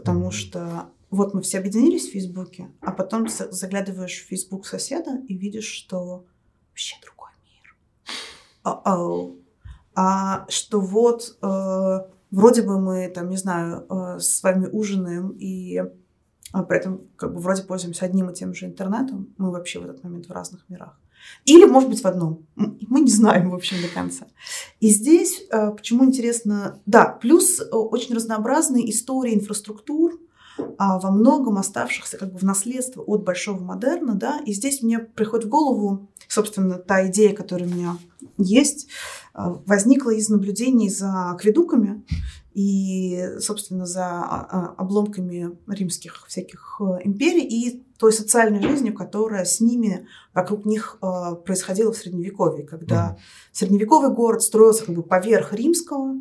[0.00, 0.32] Потому mm-hmm.
[0.32, 5.66] что вот мы все объединились в Фейсбуке, а потом заглядываешь в Фейсбук соседа и видишь,
[5.66, 6.24] что
[6.68, 7.76] вообще другой мир.
[8.64, 9.36] Uh-oh.
[9.94, 11.98] А что вот э,
[12.30, 15.82] вроде бы мы там, не знаю, э, с вами ужинаем и
[16.52, 19.84] а при этом как бы вроде пользуемся одним и тем же интернетом, мы вообще в
[19.84, 20.99] этот момент в разных мирах.
[21.44, 22.46] Или, может быть, в одном.
[22.56, 24.26] Мы не знаем, в общем, до конца.
[24.80, 30.20] И здесь, э, почему интересно, да, плюс э, очень разнообразные истории инфраструктур,
[30.78, 34.98] а во многом оставшихся как бы в наследство от большого модерна, да, и здесь мне
[34.98, 37.96] приходит в голову, собственно, та идея, которая у меня
[38.36, 38.88] есть,
[39.34, 42.04] э, возникла из наблюдений за акведуками,
[42.54, 49.44] и, собственно, за а, а, обломками римских всяких э, империй и той социальной жизнью, которая
[49.44, 53.18] с ними, вокруг них э, происходила в Средневековье, когда
[53.52, 56.14] средневековый город строился как бы поверх римского,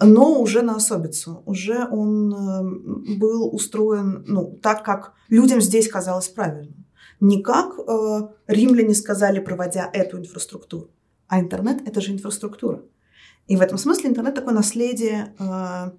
[0.00, 1.44] но уже на особицу.
[1.46, 6.84] Уже он э, был устроен ну, так, как людям здесь казалось правильным.
[7.20, 10.90] Не как э, римляне сказали, проводя эту инфраструктуру.
[11.28, 12.82] А интернет– это же инфраструктура.
[13.46, 15.92] И в этом смысле интернет такое наследие э,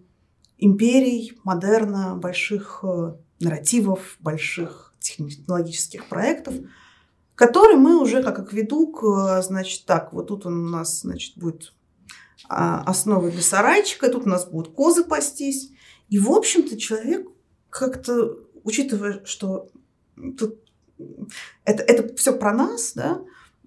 [0.57, 6.55] империй, модерна, больших э, нарративов, больших технологических проектов,
[7.35, 9.03] которые мы уже как акведук,
[9.41, 11.73] значит, так, вот тут он у нас, значит, будет
[12.43, 15.71] э, основой для сарайчика, тут у нас будут козы пастись.
[16.09, 17.27] И, в общем-то, человек
[17.69, 19.69] как-то, учитывая, что
[20.37, 20.59] тут
[21.65, 23.21] это, это все про нас, да,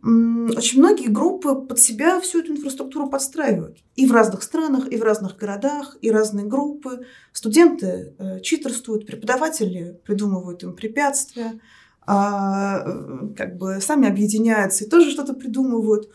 [0.05, 3.79] очень многие группы под себя всю эту инфраструктуру подстраивают.
[3.97, 7.07] И в разных странах, и в разных городах, и разные группы.
[7.33, 11.59] Студенты э, читерствуют, преподаватели придумывают им препятствия,
[12.07, 16.11] а, э, как бы сами объединяются и тоже что-то придумывают.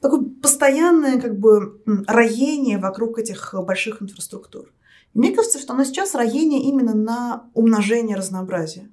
[0.00, 4.72] Такое постоянное как бы роение вокруг этих больших инфраструктур.
[5.14, 8.90] Мне кажется, что оно сейчас роение именно на умножение разнообразия.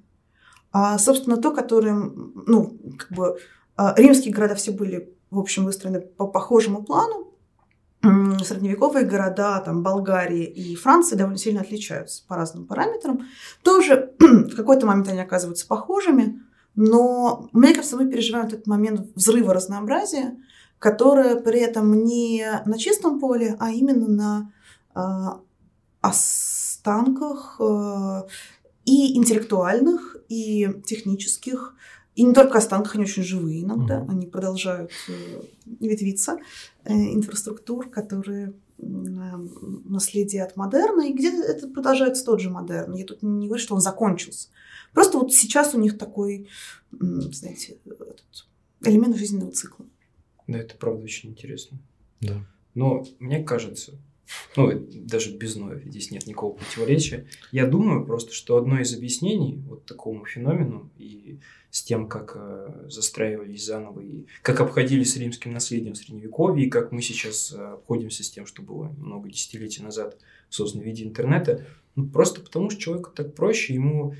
[0.70, 3.38] А, собственно, то, которое, ну, как бы
[3.78, 7.32] римские города все были, в общем, выстроены по похожему плану.
[8.02, 13.26] Средневековые города, там, Болгарии и Франции довольно сильно отличаются по разным параметрам.
[13.62, 16.40] Тоже в какой-то момент они оказываются похожими,
[16.76, 20.36] но мне кажется, мы переживаем этот момент взрыва разнообразия,
[20.78, 24.52] которое при этом не на чистом поле, а именно на
[24.94, 25.38] э,
[26.02, 28.22] останках э,
[28.84, 31.74] и интеллектуальных, и технических,
[32.16, 34.10] и не только останках, они очень живые иногда, mm-hmm.
[34.10, 35.42] они продолжают э,
[35.80, 36.38] ветвиться,
[36.84, 42.94] э, инфраструктур, которые наследие от модерна, и где-то это продолжается тот же модерн.
[42.94, 44.48] Я тут не говорю, что он закончился.
[44.92, 46.48] Просто вот сейчас у них такой,
[46.90, 48.46] знаете, этот
[48.82, 49.86] элемент жизненного цикла.
[50.46, 51.78] Да, это правда очень интересно.
[52.20, 52.44] Да.
[52.74, 53.92] Но мне кажется,
[54.56, 57.26] ну, даже без но, здесь нет никакого противоречия.
[57.52, 61.38] Я думаю просто, что одно из объяснений вот такому феномену и
[61.76, 66.90] с тем, как э, застраивались заново и как обходились римским наследием в Средневековье, и как
[66.90, 70.16] мы сейчас э, обходимся с тем, что было много десятилетий назад
[70.48, 71.66] создано в виде интернета,
[71.96, 74.14] ну, просто потому что человеку так проще, ему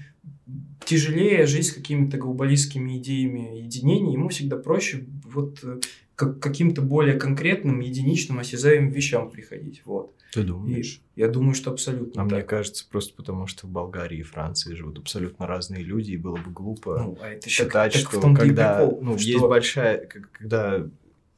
[0.85, 5.79] тяжелее жить с какими-то глобалистскими идеями единения, ему всегда проще вот э,
[6.14, 9.83] к каким-то более конкретным, единичным, осязаемым вещам приходить.
[9.85, 10.14] Вот.
[10.33, 11.01] Ты думаешь?
[11.14, 12.33] И я думаю, что абсолютно А так.
[12.33, 16.37] мне кажется, просто потому что в Болгарии и Франции живут абсолютно разные люди, и было
[16.37, 19.45] бы глупо Ну, а это считать, так- так что и когда прикол, ну, что- есть
[19.47, 20.87] большая, когда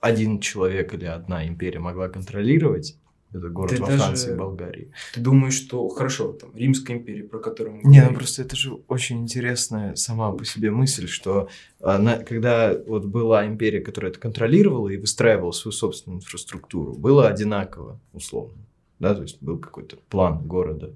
[0.00, 2.96] один человек или одна империя могла контролировать
[3.32, 4.92] этот город Ты во даже- Франции и Болгарии.
[5.14, 8.14] Ты думаешь, что хорошо, там, Римская империя, про которую мы Не, ну говорим.
[8.18, 11.48] просто это же очень интересная сама по себе мысль, что
[11.80, 17.28] а, на- когда вот была империя, которая это контролировала и выстраивала свою собственную инфраструктуру, было
[17.28, 18.58] одинаково, условно.
[18.98, 20.90] Да, то есть был какой-то план города.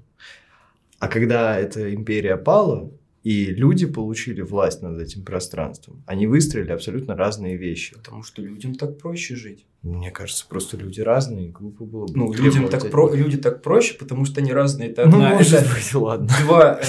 [0.98, 2.90] А когда эта империя пала,
[3.22, 7.94] и люди получили власть над этим пространством, они выстроили абсолютно разные вещи.
[7.94, 9.64] Потому что людям так проще жить.
[9.82, 13.12] Мне кажется, просто люди разные, глупо было бы Ну, людям так, про...
[13.14, 14.90] люди так проще, потому что они разные.
[14.90, 16.28] Это Ну, одна, может это быть, ладно.
[16.44, 16.80] два,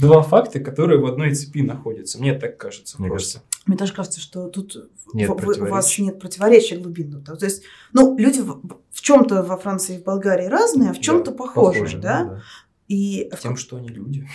[0.00, 2.18] два факта, которые в одной цепи находятся.
[2.20, 3.40] Мне так кажется Мне просто.
[3.66, 4.76] Мне даже кажется, что тут
[5.12, 6.02] Нет в- вы- у вас противоречий.
[6.02, 7.24] нет противоречия глубинного.
[7.36, 7.62] То есть,
[7.92, 8.60] ну, люди в,
[8.90, 12.24] в чем-то во Франции и в Болгарии разные, а в чем-то Да, похожие, похоже, да?
[12.24, 12.42] да.
[12.88, 14.26] И в Тем, что они люди.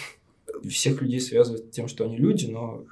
[0.70, 2.86] Всех людей связывают тем, что они люди, но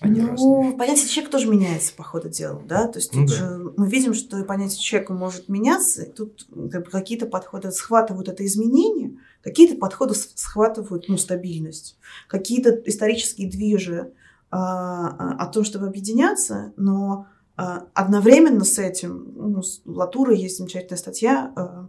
[0.00, 0.72] они ну, разные.
[0.78, 3.36] понятие человека тоже меняется по ходу дела, да, то есть Ну тут да.
[3.36, 7.72] же мы видим, что и понятие человека может меняться, и тут как бы, какие-то подходы
[7.72, 14.12] схватывают это изменение, какие-то подходы схватывают, ну, стабильность, какие-то исторические движи
[14.50, 17.26] а, а, о том, чтобы объединяться, но
[17.56, 21.88] а, одновременно с этим, ну, с Латура есть замечательная статья а,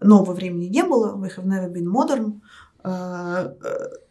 [0.00, 2.40] «Нового времени не было», «We have never been modern»,
[2.82, 4.05] а, э,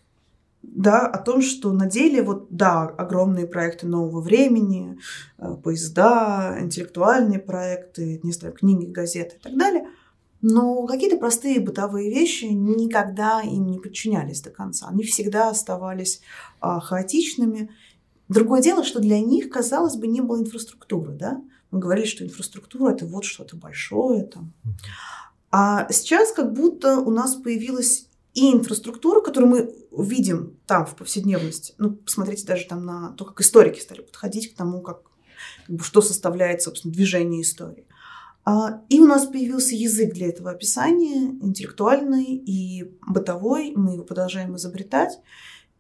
[0.74, 4.98] да, о том, что на деле вот, да, огромные проекты нового времени,
[5.38, 9.88] э, поезда, интеллектуальные проекты, не знаю, книги, газеты и так далее,
[10.42, 14.88] но какие-то простые бытовые вещи никогда им не подчинялись до конца.
[14.90, 16.22] Они всегда оставались
[16.60, 17.72] а, хаотичными.
[18.30, 21.42] Другое дело, что для них, казалось бы, не было инфраструктуры, да?
[21.72, 24.54] Мы говорили, что инфраструктура это вот что-то большое там.
[25.52, 31.74] А сейчас как будто у нас появилась и инфраструктура, которую мы видим там в повседневности.
[31.78, 35.04] Ну, посмотрите даже там на то, как историки стали подходить к тому, как,
[35.68, 37.86] как бы, что составляет, собственно, движение истории.
[38.46, 44.56] А, И у нас появился язык для этого описания, интеллектуальный и бытовой, мы его продолжаем
[44.56, 45.20] изобретать.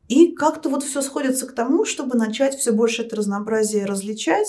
[0.07, 4.47] И как-то вот все сходится к тому, чтобы начать все больше это разнообразие различать.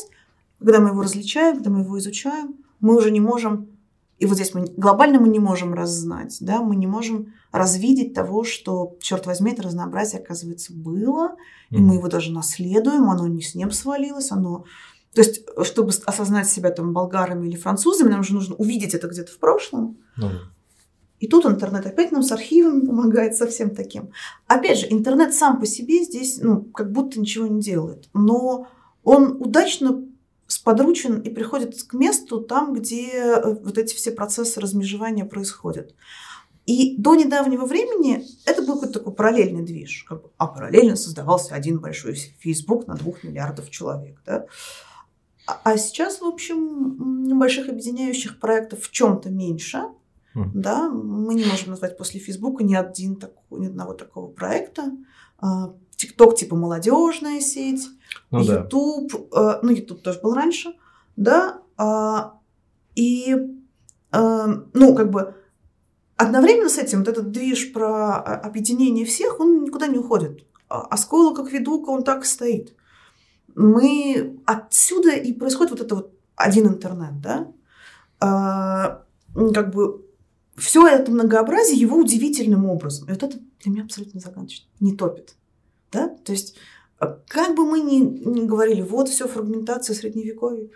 [0.59, 3.76] Когда мы его различаем, когда мы его изучаем, мы уже не можем,
[4.19, 8.45] и вот здесь мы глобально мы не можем раззнать, да, мы не можем развидеть того,
[8.45, 11.37] что, черт возьми, это разнообразие, оказывается, было,
[11.71, 14.65] и мы его даже наследуем, оно не с неб свалилось, оно...
[15.15, 19.33] То есть, чтобы осознать себя там болгарами или французами, нам же нужно увидеть это где-то
[19.33, 19.97] в прошлом.
[20.19, 20.33] Да.
[21.19, 24.11] И тут интернет опять нам с архивами помогает со всем таким.
[24.47, 28.11] Опять же, интернет сам по себе здесь, ну, как будто ничего не делает.
[28.13, 28.69] Но
[29.03, 30.05] он удачно
[30.47, 35.95] сподручен и приходит к месту там, где э, вот эти все процессы размежевания происходят.
[36.67, 40.05] И до недавнего времени это был какой-то такой параллельный движ.
[40.09, 44.21] Как бы, а параллельно создавался один большой Facebook на двух миллиардов человек.
[44.27, 44.47] Да?
[45.47, 49.85] А, а сейчас, в общем, м, больших объединяющих проектов в чем-то меньше.
[50.35, 50.61] Мгм.
[50.61, 54.93] Да, мы не можем назвать после Фейсбука ни, один, такого- ни одного такого проекта.
[55.39, 57.89] А, ТикТок типа молодежная сеть,
[58.31, 58.61] Ну да.
[58.61, 60.75] Ютуб, э, ну Ютуб тоже был раньше,
[61.17, 62.39] да, а,
[62.95, 63.37] и
[64.13, 65.35] э, ну как бы
[66.17, 70.45] одновременно с этим вот этот движ про а, объединение всех, он никуда не уходит.
[70.69, 72.75] А Оскола как ведука, он так и стоит.
[73.55, 77.53] Мы отсюда и происходит вот это вот один интернет, да,
[78.21, 79.03] А,
[79.55, 80.07] как бы
[80.57, 83.09] все это многообразие его удивительным образом.
[83.09, 84.67] И вот это для меня абсолютно загадочно.
[84.81, 85.35] Не топит.
[85.93, 86.09] Да?
[86.09, 90.69] То есть, а, как бы мы ни, ни говорили, вот все фрагментация средневековья,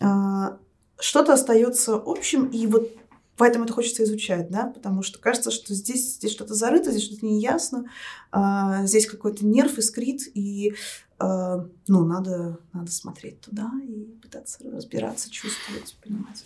[0.00, 0.58] а,
[0.98, 2.90] что-то остается общим, и вот
[3.36, 7.26] поэтому это хочется изучать, да, потому что кажется, что здесь, здесь что-то зарыто, здесь что-то
[7.26, 7.86] неясно,
[8.32, 10.74] а, здесь какой-то нерв искрит, и
[11.18, 16.44] а, ну, надо, надо смотреть туда и пытаться разбираться, чувствовать, понимать.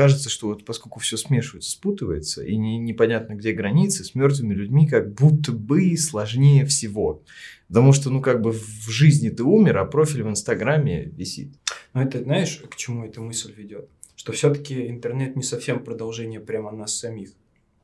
[0.00, 4.88] Кажется, что вот поскольку все смешивается, спутывается, и не, непонятно, где границы, с мертвыми людьми
[4.88, 7.22] как будто бы сложнее всего.
[7.68, 11.52] Потому что, ну, как бы в жизни ты умер, а профиль в Инстаграме висит.
[11.92, 13.90] Но это, знаешь, к чему эта мысль ведет?
[14.16, 17.32] Что все-таки интернет не совсем продолжение прямо нас самих.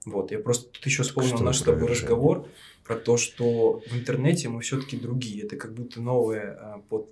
[0.07, 2.49] Вот, я просто тут еще вспомнил Что наш с тобой разговор
[2.83, 5.45] про то, что в интернете мы все-таки другие.
[5.45, 7.11] Это как будто новое а, под-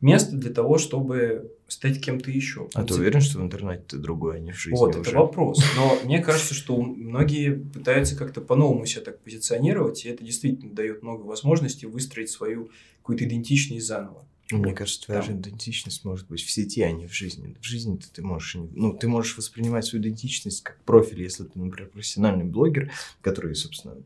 [0.00, 2.68] место для того, чтобы стать кем-то еще.
[2.74, 5.00] А ты уверен, что в интернете ты другой, а не в жизни Вот, уже?
[5.10, 5.62] это вопрос.
[5.76, 11.02] Но мне кажется, что многие пытаются как-то по-новому себя так позиционировать, и это действительно дает
[11.02, 12.70] много возможностей выстроить свою
[13.02, 14.24] какую-то идентичность заново.
[14.52, 15.30] Мне кажется, твоя Там.
[15.32, 17.56] же идентичность может быть в сети, а не в жизни.
[17.60, 21.44] В жизни ты можешь, и не- ну, ты можешь воспринимать свою идентичность как профиль, если
[21.44, 22.92] ты, например, профессиональный блогер,
[23.22, 23.96] который, собственно,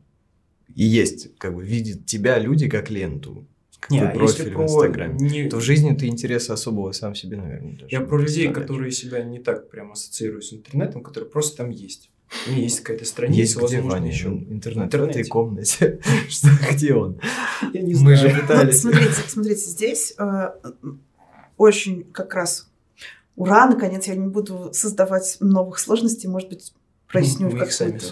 [0.73, 3.45] и есть, как бы, видит тебя люди как ленту,
[3.81, 5.17] как Не, твой профиль если в про Инстаграме.
[5.19, 8.91] не- То в людей ты интереса особого сам себе, наверное, даже Я про людей, которые
[8.91, 12.09] себя не так прям ассоциируют с интернетом, которые просто там есть.
[12.47, 14.27] У них есть какая-то страница, Есть где, возможно, Ваня, еще.
[14.29, 14.83] интернет?
[14.83, 14.97] в интернете.
[14.97, 15.99] В этой комнате.
[16.29, 17.19] Что, где он?
[17.73, 18.17] Я не Мы знаю.
[18.17, 18.79] же Вот пытались.
[18.81, 20.49] смотрите, смотрите, здесь э,
[21.57, 22.69] очень как раз
[23.35, 26.73] ура, наконец, я не буду создавать новых сложностей, может быть,
[27.11, 28.07] проясню сами какую-то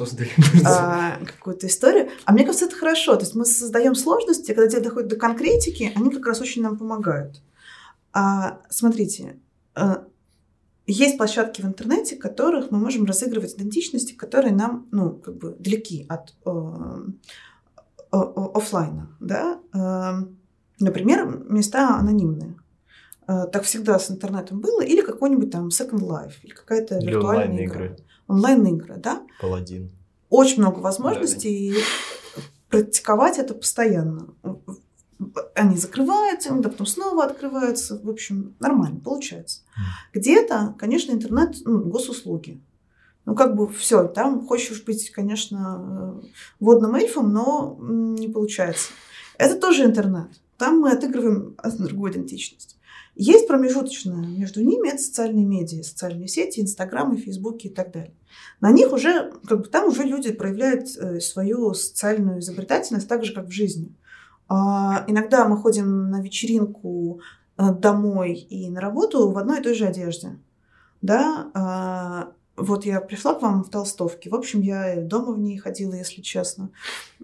[0.66, 2.10] а, какую-то историю.
[2.26, 3.16] А мне кажется, это хорошо.
[3.16, 6.78] То есть мы создаем сложности, когда дело доходит до конкретики, они как раз очень нам
[6.78, 7.42] помогают.
[8.14, 9.40] А, смотрите,
[9.76, 10.04] а,
[10.88, 15.56] есть площадки в интернете, в которых мы можем разыгрывать идентичности, которые нам, ну, как бы
[15.60, 17.12] далеки от э, о-
[18.12, 19.60] о- оффлайна, да.
[19.74, 20.26] Э,
[20.82, 22.56] Например, места анонимные.
[23.28, 24.82] Э, Так всегда с интернетом было.
[24.82, 27.96] Или какой-нибудь там Second Life, или какая-то виртуальная игра.
[28.30, 29.92] Онлайн-игры, да Паладин.
[30.30, 31.74] очень много возможностей и
[32.70, 34.28] практиковать это постоянно.
[35.56, 38.00] Они закрываются, иногда потом снова открываются.
[38.02, 39.62] В общем, нормально, получается.
[40.14, 42.62] Где-то, конечно, интернет, ну, госуслуги.
[43.26, 46.28] Ну, как бы все, там хочешь быть, конечно, э,
[46.60, 48.92] водным эльфом, но не получается.
[49.38, 50.30] Это тоже интернет.
[50.58, 52.79] Там мы отыгрываем другую идентичность.
[53.22, 58.14] Есть промежуточное между ними, это социальные медиа, социальные сети, Инстаграмы, Фейсбуки и так далее.
[58.62, 63.34] На них уже, как бы там уже люди проявляют э, свою социальную изобретательность так же,
[63.34, 63.94] как в жизни.
[64.48, 67.20] А, иногда мы ходим на вечеринку
[67.58, 70.40] э, домой и на работу в одной и той же одежде.
[71.02, 74.30] Да, а, вот я пришла к вам в толстовке.
[74.30, 76.70] В общем, я дома в ней ходила, если честно.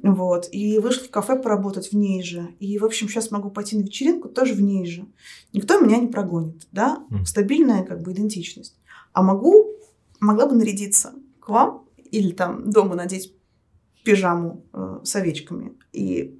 [0.01, 0.47] Вот.
[0.51, 2.49] И вышла в кафе поработать в ней же.
[2.59, 5.05] И, в общем, сейчас могу пойти на вечеринку тоже в ней же.
[5.53, 6.67] Никто меня не прогонит.
[6.71, 7.03] Да?
[7.25, 8.77] Стабильная как бы идентичность.
[9.13, 9.67] А могу,
[10.19, 13.33] могла бы нарядиться к вам или там дома надеть
[14.03, 16.39] пижаму э, с овечками и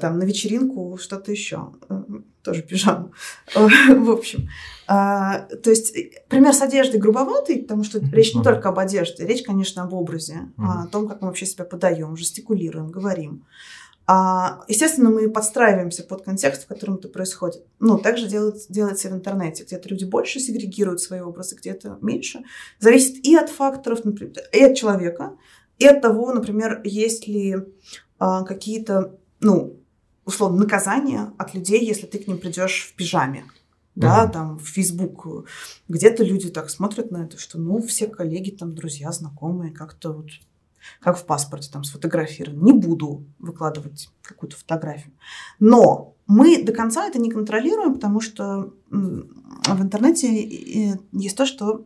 [0.00, 2.02] там на вечеринку что-то еще, э,
[2.42, 3.12] тоже пижаму.
[3.54, 4.48] Э, В общем,
[4.86, 8.44] а, то есть э, пример с одеждой грубоватый, потому что речь не Мгм.
[8.44, 12.88] только об одежде, речь, конечно, об образе, о том, как мы вообще себя подаем, жестикулируем,
[12.88, 13.44] говорим.
[14.06, 17.64] А, естественно, мы подстраиваемся под контекст, в котором это происходит.
[17.78, 19.62] Ну, также делается, делается и в интернете.
[19.64, 22.42] Где-то люди больше сегрегируют свои образы, где-то меньше.
[22.80, 25.36] Зависит и от факторов, например, и от человека,
[25.78, 27.56] и от того, например, есть ли
[28.18, 29.76] а, какие-то, ну,
[30.24, 33.44] условно, наказания от людей, если ты к ним придешь в пижаме.
[33.94, 34.32] Да, Мгм.
[34.32, 35.46] там в Facebook
[35.88, 40.30] где-то люди так смотрят на это, что ну все коллеги, там друзья, знакомые как-то вот
[41.00, 42.62] как в паспорте там сфотографированы.
[42.62, 45.12] Не буду выкладывать какую-то фотографию.
[45.60, 51.84] Но мы до конца это не контролируем, потому что в интернете есть то, что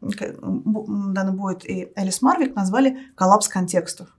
[0.00, 4.15] Дана Бойт и Элис Марвик назвали коллапс контекстов.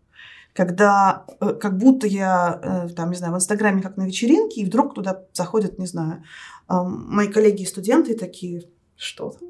[0.58, 4.66] Когда э, как будто я, э, там, не знаю, в Инстаграме как на вечеринке, и
[4.66, 6.24] вдруг туда заходят, не знаю,
[6.68, 8.64] э, мои коллеги и студенты такие,
[8.96, 9.50] что там?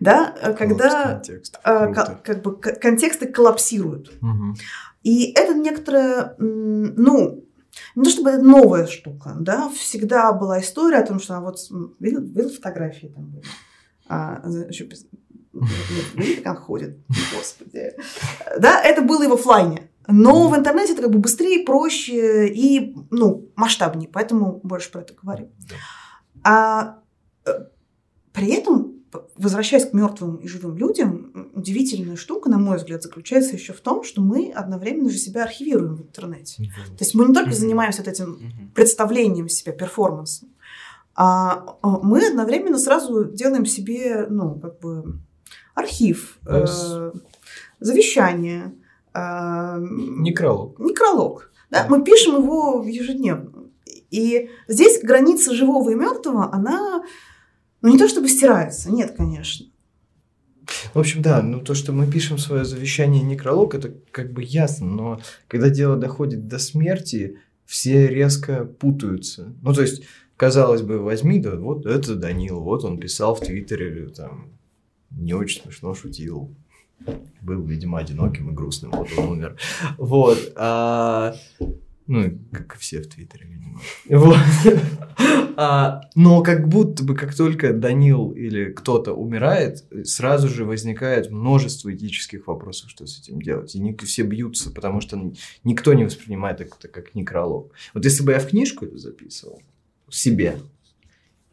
[0.00, 1.60] Да, когда Контекст.
[1.64, 1.94] э, Круто.
[2.04, 4.12] ко- как бы контексты коллапсируют.
[4.20, 4.56] Мгм.
[5.04, 7.44] И это некоторая, м, ну,
[7.94, 11.58] не то чтобы это новая штука, да, всегда была история о том, что а вот
[12.00, 13.44] видел, видел фотографии там были.
[14.08, 15.06] А, без-
[16.14, 16.98] видели, как он ходит,
[17.32, 17.92] господи.
[18.58, 19.88] Да, это было и в оффлайне.
[20.08, 25.14] Но в интернете это как бы быстрее, проще и, ну, масштабнее, поэтому больше про это
[25.14, 25.48] говорим.
[26.44, 27.00] А
[27.44, 27.50] э,
[28.32, 29.02] при этом,
[29.36, 34.04] возвращаясь к мертвым и живым людям, удивительная штука, на мой взгляд, заключается еще в том,
[34.04, 36.70] что мы одновременно же себя архивируем в интернете.
[36.86, 40.50] То есть мы не только занимаемся вот этим представлением себя, перформансом,
[41.14, 45.18] а а мы одновременно сразу делаем себе, ну, как бы
[45.74, 47.12] архив, э,
[47.80, 48.74] завещание,
[49.80, 50.78] Некролог.
[50.78, 51.50] некролог.
[51.70, 51.86] Да?
[51.88, 53.64] Мы пишем его ежедневно.
[54.10, 57.02] И здесь граница живого и мертвого, она
[57.82, 59.66] ну, не то чтобы стирается, нет, конечно.
[60.94, 64.86] В общем, да, ну то, что мы пишем свое завещание некролог, это как бы ясно,
[64.86, 69.54] но когда дело доходит до смерти, все резко путаются.
[69.62, 70.02] Ну, то есть,
[70.36, 74.50] казалось бы, возьми, да, вот это Данил, вот он писал в Твиттере, там,
[75.10, 76.54] не очень смешно шутил,
[77.40, 79.56] был, видимо, одиноким и грустным, вот он умер.
[79.98, 80.52] Вот.
[80.56, 81.34] А,
[82.06, 83.80] ну, как и все в Твиттере, видимо.
[84.08, 84.36] Вот.
[85.58, 91.94] А, но как будто бы, как только Данил или кто-то умирает, сразу же возникает множество
[91.94, 93.74] этических вопросов, что с этим делать.
[93.74, 95.32] И не, все бьются, потому что
[95.64, 97.72] никто не воспринимает это как некролог.
[97.94, 99.62] Вот если бы я в книжку это записывал,
[100.10, 100.58] себе,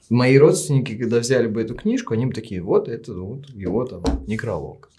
[0.09, 4.03] мои родственники, когда взяли бы эту книжку, они бы такие, вот это вот его там
[4.27, 4.89] некролог.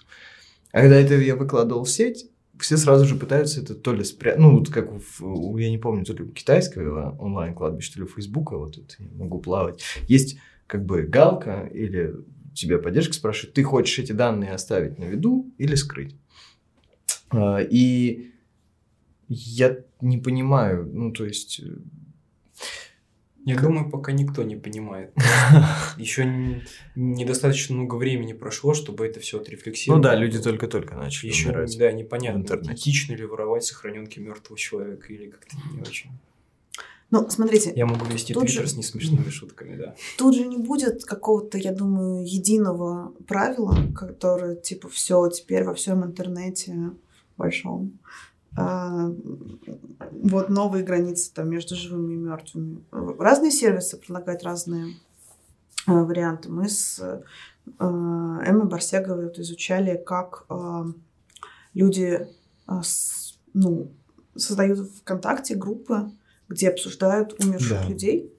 [0.75, 2.29] А когда это я выкладывал в сеть,
[2.59, 4.91] все сразу же пытаются это то ли спрятать, ну, вот как
[5.21, 9.39] у, я не помню, то ли китайского онлайн-кладбища, то ли Фейсбука, вот тут я могу
[9.39, 10.37] плавать, есть
[10.67, 12.17] как бы галка или
[12.55, 16.17] тебя поддержка спрашивает, ты хочешь эти данные оставить на виду или скрыть?
[17.31, 18.33] А, и
[19.29, 21.71] я не понимаю, ну, то есть э,
[23.45, 23.65] я как...
[23.65, 25.13] думаю, пока никто не понимает.
[25.99, 26.63] Еще
[26.95, 30.03] недостаточно много времени прошло, чтобы это все отрефлексировать.
[30.03, 32.43] Ну да, люди только-только начали Еще, да, непонятно,
[32.73, 36.11] этично ли воровать сохраненки мертвого человека или как-то не очень.
[37.11, 37.73] Ну, смотрите.
[37.77, 38.67] Я могу вести твиттер же...
[38.67, 39.95] с несмешными шутками, да.
[40.19, 46.05] Тут же не будет какого-то, я думаю, единого правила, которое типа все теперь во всем
[46.05, 46.91] интернете
[47.37, 47.99] большом
[48.57, 49.11] а,
[50.23, 52.85] вот новые границы там между живыми и мертвыми.
[53.19, 54.95] Разные сервисы предлагают разные
[55.87, 56.51] а, варианты.
[56.51, 57.01] Мы с
[57.79, 60.47] а, Эммой Барсеговой вот изучали, как
[61.75, 62.29] люди
[63.53, 63.91] ну,
[64.37, 66.11] создают ВКонтакте группы,
[66.49, 67.89] где обсуждают умерших да.
[67.89, 68.33] людей.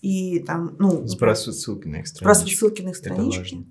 [0.00, 1.06] И там, ну...
[1.06, 2.24] Сбрасывают ссылки на их странички.
[2.24, 3.66] Сбрасывают ссылки на их странички.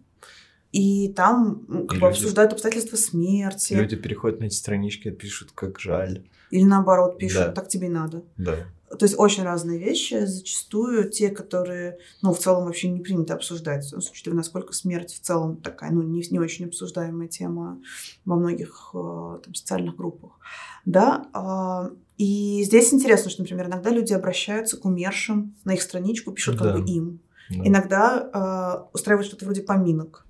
[0.71, 3.73] И там как и бы люди, обсуждают обстоятельства смерти.
[3.73, 6.23] Люди переходят на эти странички и пишут, как жаль.
[6.49, 7.51] Или наоборот пишут, да.
[7.51, 8.23] так тебе и надо.
[8.37, 8.55] Да.
[8.97, 10.25] То есть очень разные вещи.
[10.25, 15.21] Зачастую те, которые, ну, в целом вообще не принято обсуждать, с учетом, насколько смерть в
[15.21, 17.81] целом такая, ну, не, не очень обсуждаемая тема
[18.25, 20.31] во многих э, там, социальных группах.
[20.85, 26.31] Да, а, и здесь интересно, что, например, иногда люди обращаются к умершим на их страничку,
[26.31, 26.65] пишут да.
[26.65, 27.19] как бы им.
[27.49, 27.67] Да.
[27.67, 30.25] Иногда э, устраивают что-то вроде поминок.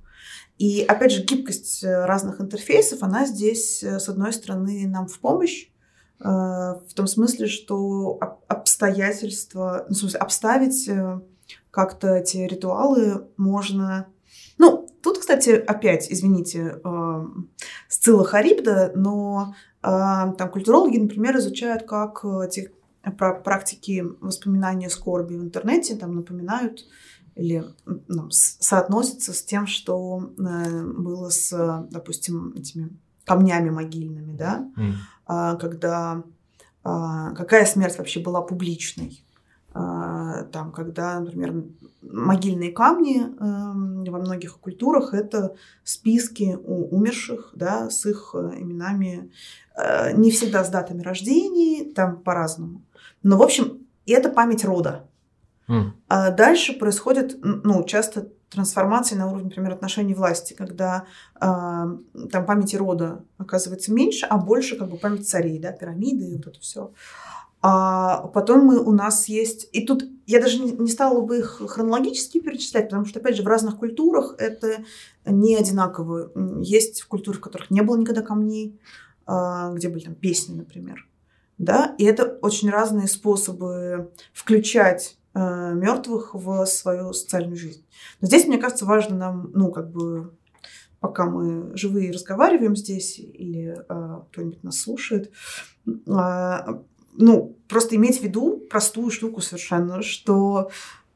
[0.61, 5.17] И опять же, гибкость э, разных интерфейсов, она здесь, э, с одной стороны, нам в
[5.17, 5.69] помощь,
[6.19, 10.87] э, в том смысле, что обстоятельства, ну, в смысле, обставить
[11.71, 14.05] как-то эти ритуалы можно...
[14.59, 16.79] Ну, тут, кстати, опять, извините,
[17.89, 22.71] Сцилла Харибда, но там культурологи, например, изучают, как эти
[23.17, 26.85] практики воспоминания скорби в интернете там напоминают
[27.41, 27.65] или
[28.07, 32.89] ну, соотносится с тем, что э, было с, допустим, этими
[33.25, 34.93] камнями могильными, да, mm.
[35.27, 36.23] а, когда
[36.83, 39.23] а, какая смерть вообще была публичной.
[39.73, 41.63] А, там, когда, например,
[42.01, 49.31] могильные камни э, во многих культурах это списки у умерших, да, с их э, именами,
[49.77, 52.81] э, не всегда с датами рождения, там по-разному.
[53.23, 55.07] Но, в общем, это память рода.
[56.07, 62.75] А дальше происходит, ну, часто трансформации на уровне, например, отношений власти, когда э, там памяти
[62.75, 66.91] рода оказывается меньше, а больше как бы память царей, да, пирамиды и вот это все.
[67.61, 69.69] А потом мы, у нас есть...
[69.71, 73.43] И тут я даже не, не стала бы их хронологически перечислять, потому что, опять же,
[73.43, 74.83] в разных культурах это
[75.25, 76.31] не одинаково.
[76.61, 78.79] Есть в культурах, в которых не было никогда камней,
[79.27, 81.07] э, где были там песни, например.
[81.57, 81.95] Да?
[81.99, 87.85] И это очень разные способы включать мертвых в свою социальную жизнь.
[88.19, 90.33] Но здесь, мне кажется, важно нам, ну, как бы,
[90.99, 95.31] пока мы живые разговариваем здесь, или э, кто-нибудь нас слушает,
[95.87, 96.57] э,
[97.13, 100.69] ну, просто иметь в виду простую штуку совершенно, что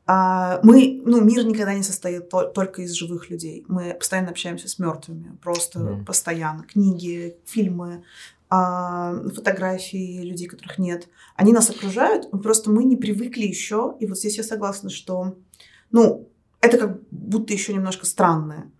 [0.07, 3.65] а, мы, ну, мир никогда не состоит то, только из живых людей.
[3.67, 6.05] Мы постоянно общаемся с мертвыми, просто mm.
[6.05, 6.63] постоянно.
[6.63, 8.03] Книги, фильмы,
[9.33, 13.95] фотографии людей, которых нет, они нас окружают, просто мы не привыкли еще.
[13.99, 15.37] И вот здесь я согласна, что,
[15.91, 16.29] ну,
[16.61, 18.71] это как будто еще немножко странное.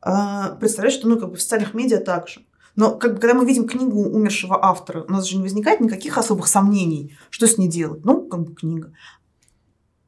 [0.00, 2.44] А, представляешь, что, ну, как бы в социальных медиа также.
[2.74, 6.16] Но как бы, когда мы видим книгу умершего автора, у нас же не возникает никаких
[6.16, 8.04] особых сомнений, что с ней делать.
[8.04, 8.92] Ну, как бы книга.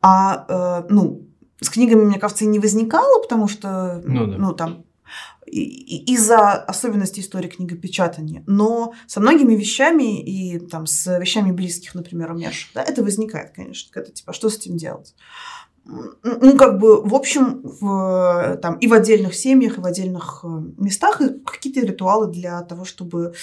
[0.01, 1.27] А, э, ну,
[1.61, 4.39] с книгами, мне кажется, и не возникало, потому что, ну, да.
[4.39, 4.84] ну там
[5.55, 8.43] из-за особенностей истории книгопечатания.
[8.47, 13.89] Но со многими вещами и там с вещами близких, например, умерших, да, это возникает, конечно.
[13.99, 15.15] Это типа, а что с этим делать?
[15.87, 20.49] ну, как бы, в общем, в, там, и в отдельных семьях, и в отдельных э,
[20.79, 23.35] местах какие-то ритуалы для того, чтобы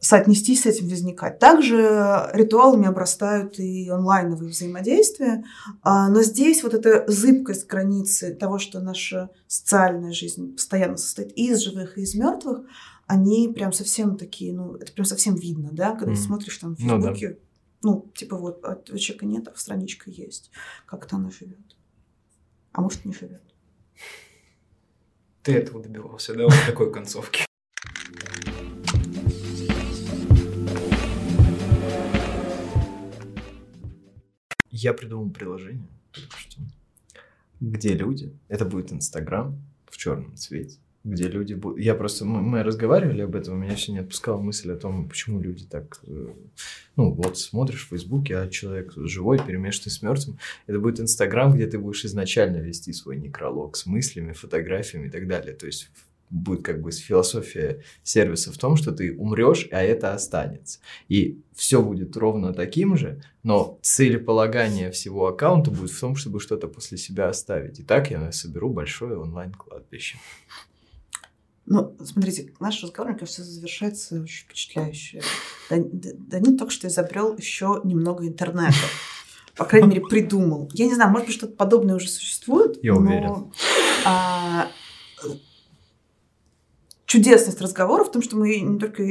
[0.00, 1.38] соотнестись с этим возникать.
[1.38, 5.44] Также ритуалами обрастают и онлайновые взаимодействия,
[5.82, 11.50] а, но здесь вот эта зыбкость границы того, что наша социальная жизнь постоянно состоит и
[11.50, 12.62] из живых, и из мертвых,
[13.06, 16.16] они прям совсем такие, ну, это прям совсем видно, да, когда mm.
[16.16, 17.38] смотришь там в Фейсбуке,
[17.82, 18.06] ну, да.
[18.06, 20.50] ну, типа вот, а человека нет, а страничка есть,
[20.86, 21.76] как-то она живет.
[22.72, 23.42] А может, не живет.
[25.42, 27.49] Ты этого добивался, да, вот такой концовки.
[34.82, 35.86] Я придумал приложение,
[37.60, 39.54] где люди, это будет Инстаграм
[39.90, 41.80] в черном цвете, где люди будут...
[41.80, 42.24] Я просто...
[42.24, 45.66] Мы, мы разговаривали об этом, у меня еще не отпускала мысль о том, почему люди
[45.66, 46.00] так...
[46.06, 46.32] Э,
[46.96, 50.38] ну, вот смотришь в Фейсбуке, а человек живой, перемешанный с мертвым.
[50.66, 55.28] Это будет Инстаграм, где ты будешь изначально вести свой некролог с мыслями, фотографиями и так
[55.28, 55.54] далее.
[55.54, 55.90] То есть
[56.30, 60.78] будет как бы философия сервиса в том, что ты умрешь, а это останется.
[61.08, 66.68] И все будет ровно таким же, но целеполагание всего аккаунта будет в том, чтобы что-то
[66.68, 67.80] после себя оставить.
[67.80, 70.18] И так я соберу большое онлайн-кладбище.
[71.66, 75.22] Ну, смотрите, наш разговор, мне кажется, завершается очень впечатляюще.
[75.68, 78.74] Данил только что изобрел еще немного интернета.
[79.56, 80.70] По крайней мере, придумал.
[80.72, 82.82] Я не знаю, может быть, что-то подобное уже существует.
[82.82, 83.52] Я но, уверен.
[84.04, 84.68] А,
[87.10, 89.02] чудесность разговора в том, что мы не только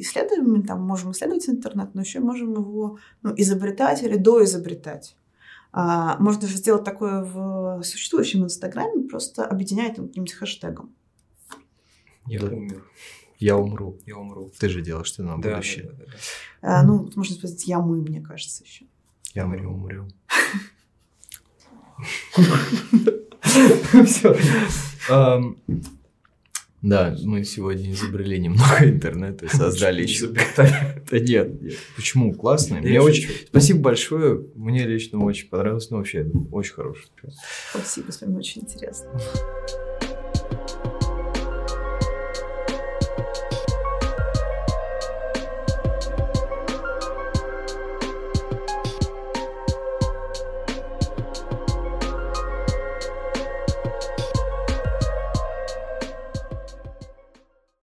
[0.00, 5.16] исследуем, мы там можем исследовать интернет, но еще можем его ну, изобретать или доизобретать.
[5.70, 10.92] А, можно же сделать такое в существующем Инстаграме, просто объединяя это каким-нибудь хэштегом.
[12.26, 12.48] Я да.
[12.48, 12.84] умер.
[13.38, 13.96] Я умру.
[14.06, 14.50] Я умру.
[14.58, 15.84] Ты же делаешь что на да, будущее.
[15.84, 16.12] Да, да, да,
[16.62, 16.80] да.
[16.80, 18.86] А, ну, можно сказать, я мы, мне кажется, еще.
[19.34, 20.08] Я умру, умру.
[24.04, 24.36] Все.
[26.84, 30.28] Да, мы сегодня изобрели немного интернета, создали еще.
[31.10, 31.78] Да нет, нет.
[31.96, 32.34] Почему?
[32.34, 32.76] Классно.
[32.76, 33.28] Мне очень...
[33.46, 34.44] Спасибо большое.
[34.54, 35.88] Мне лично очень понравилось.
[35.88, 37.06] Ну, вообще, очень хороший.
[37.70, 39.08] Спасибо, с вами очень интересно.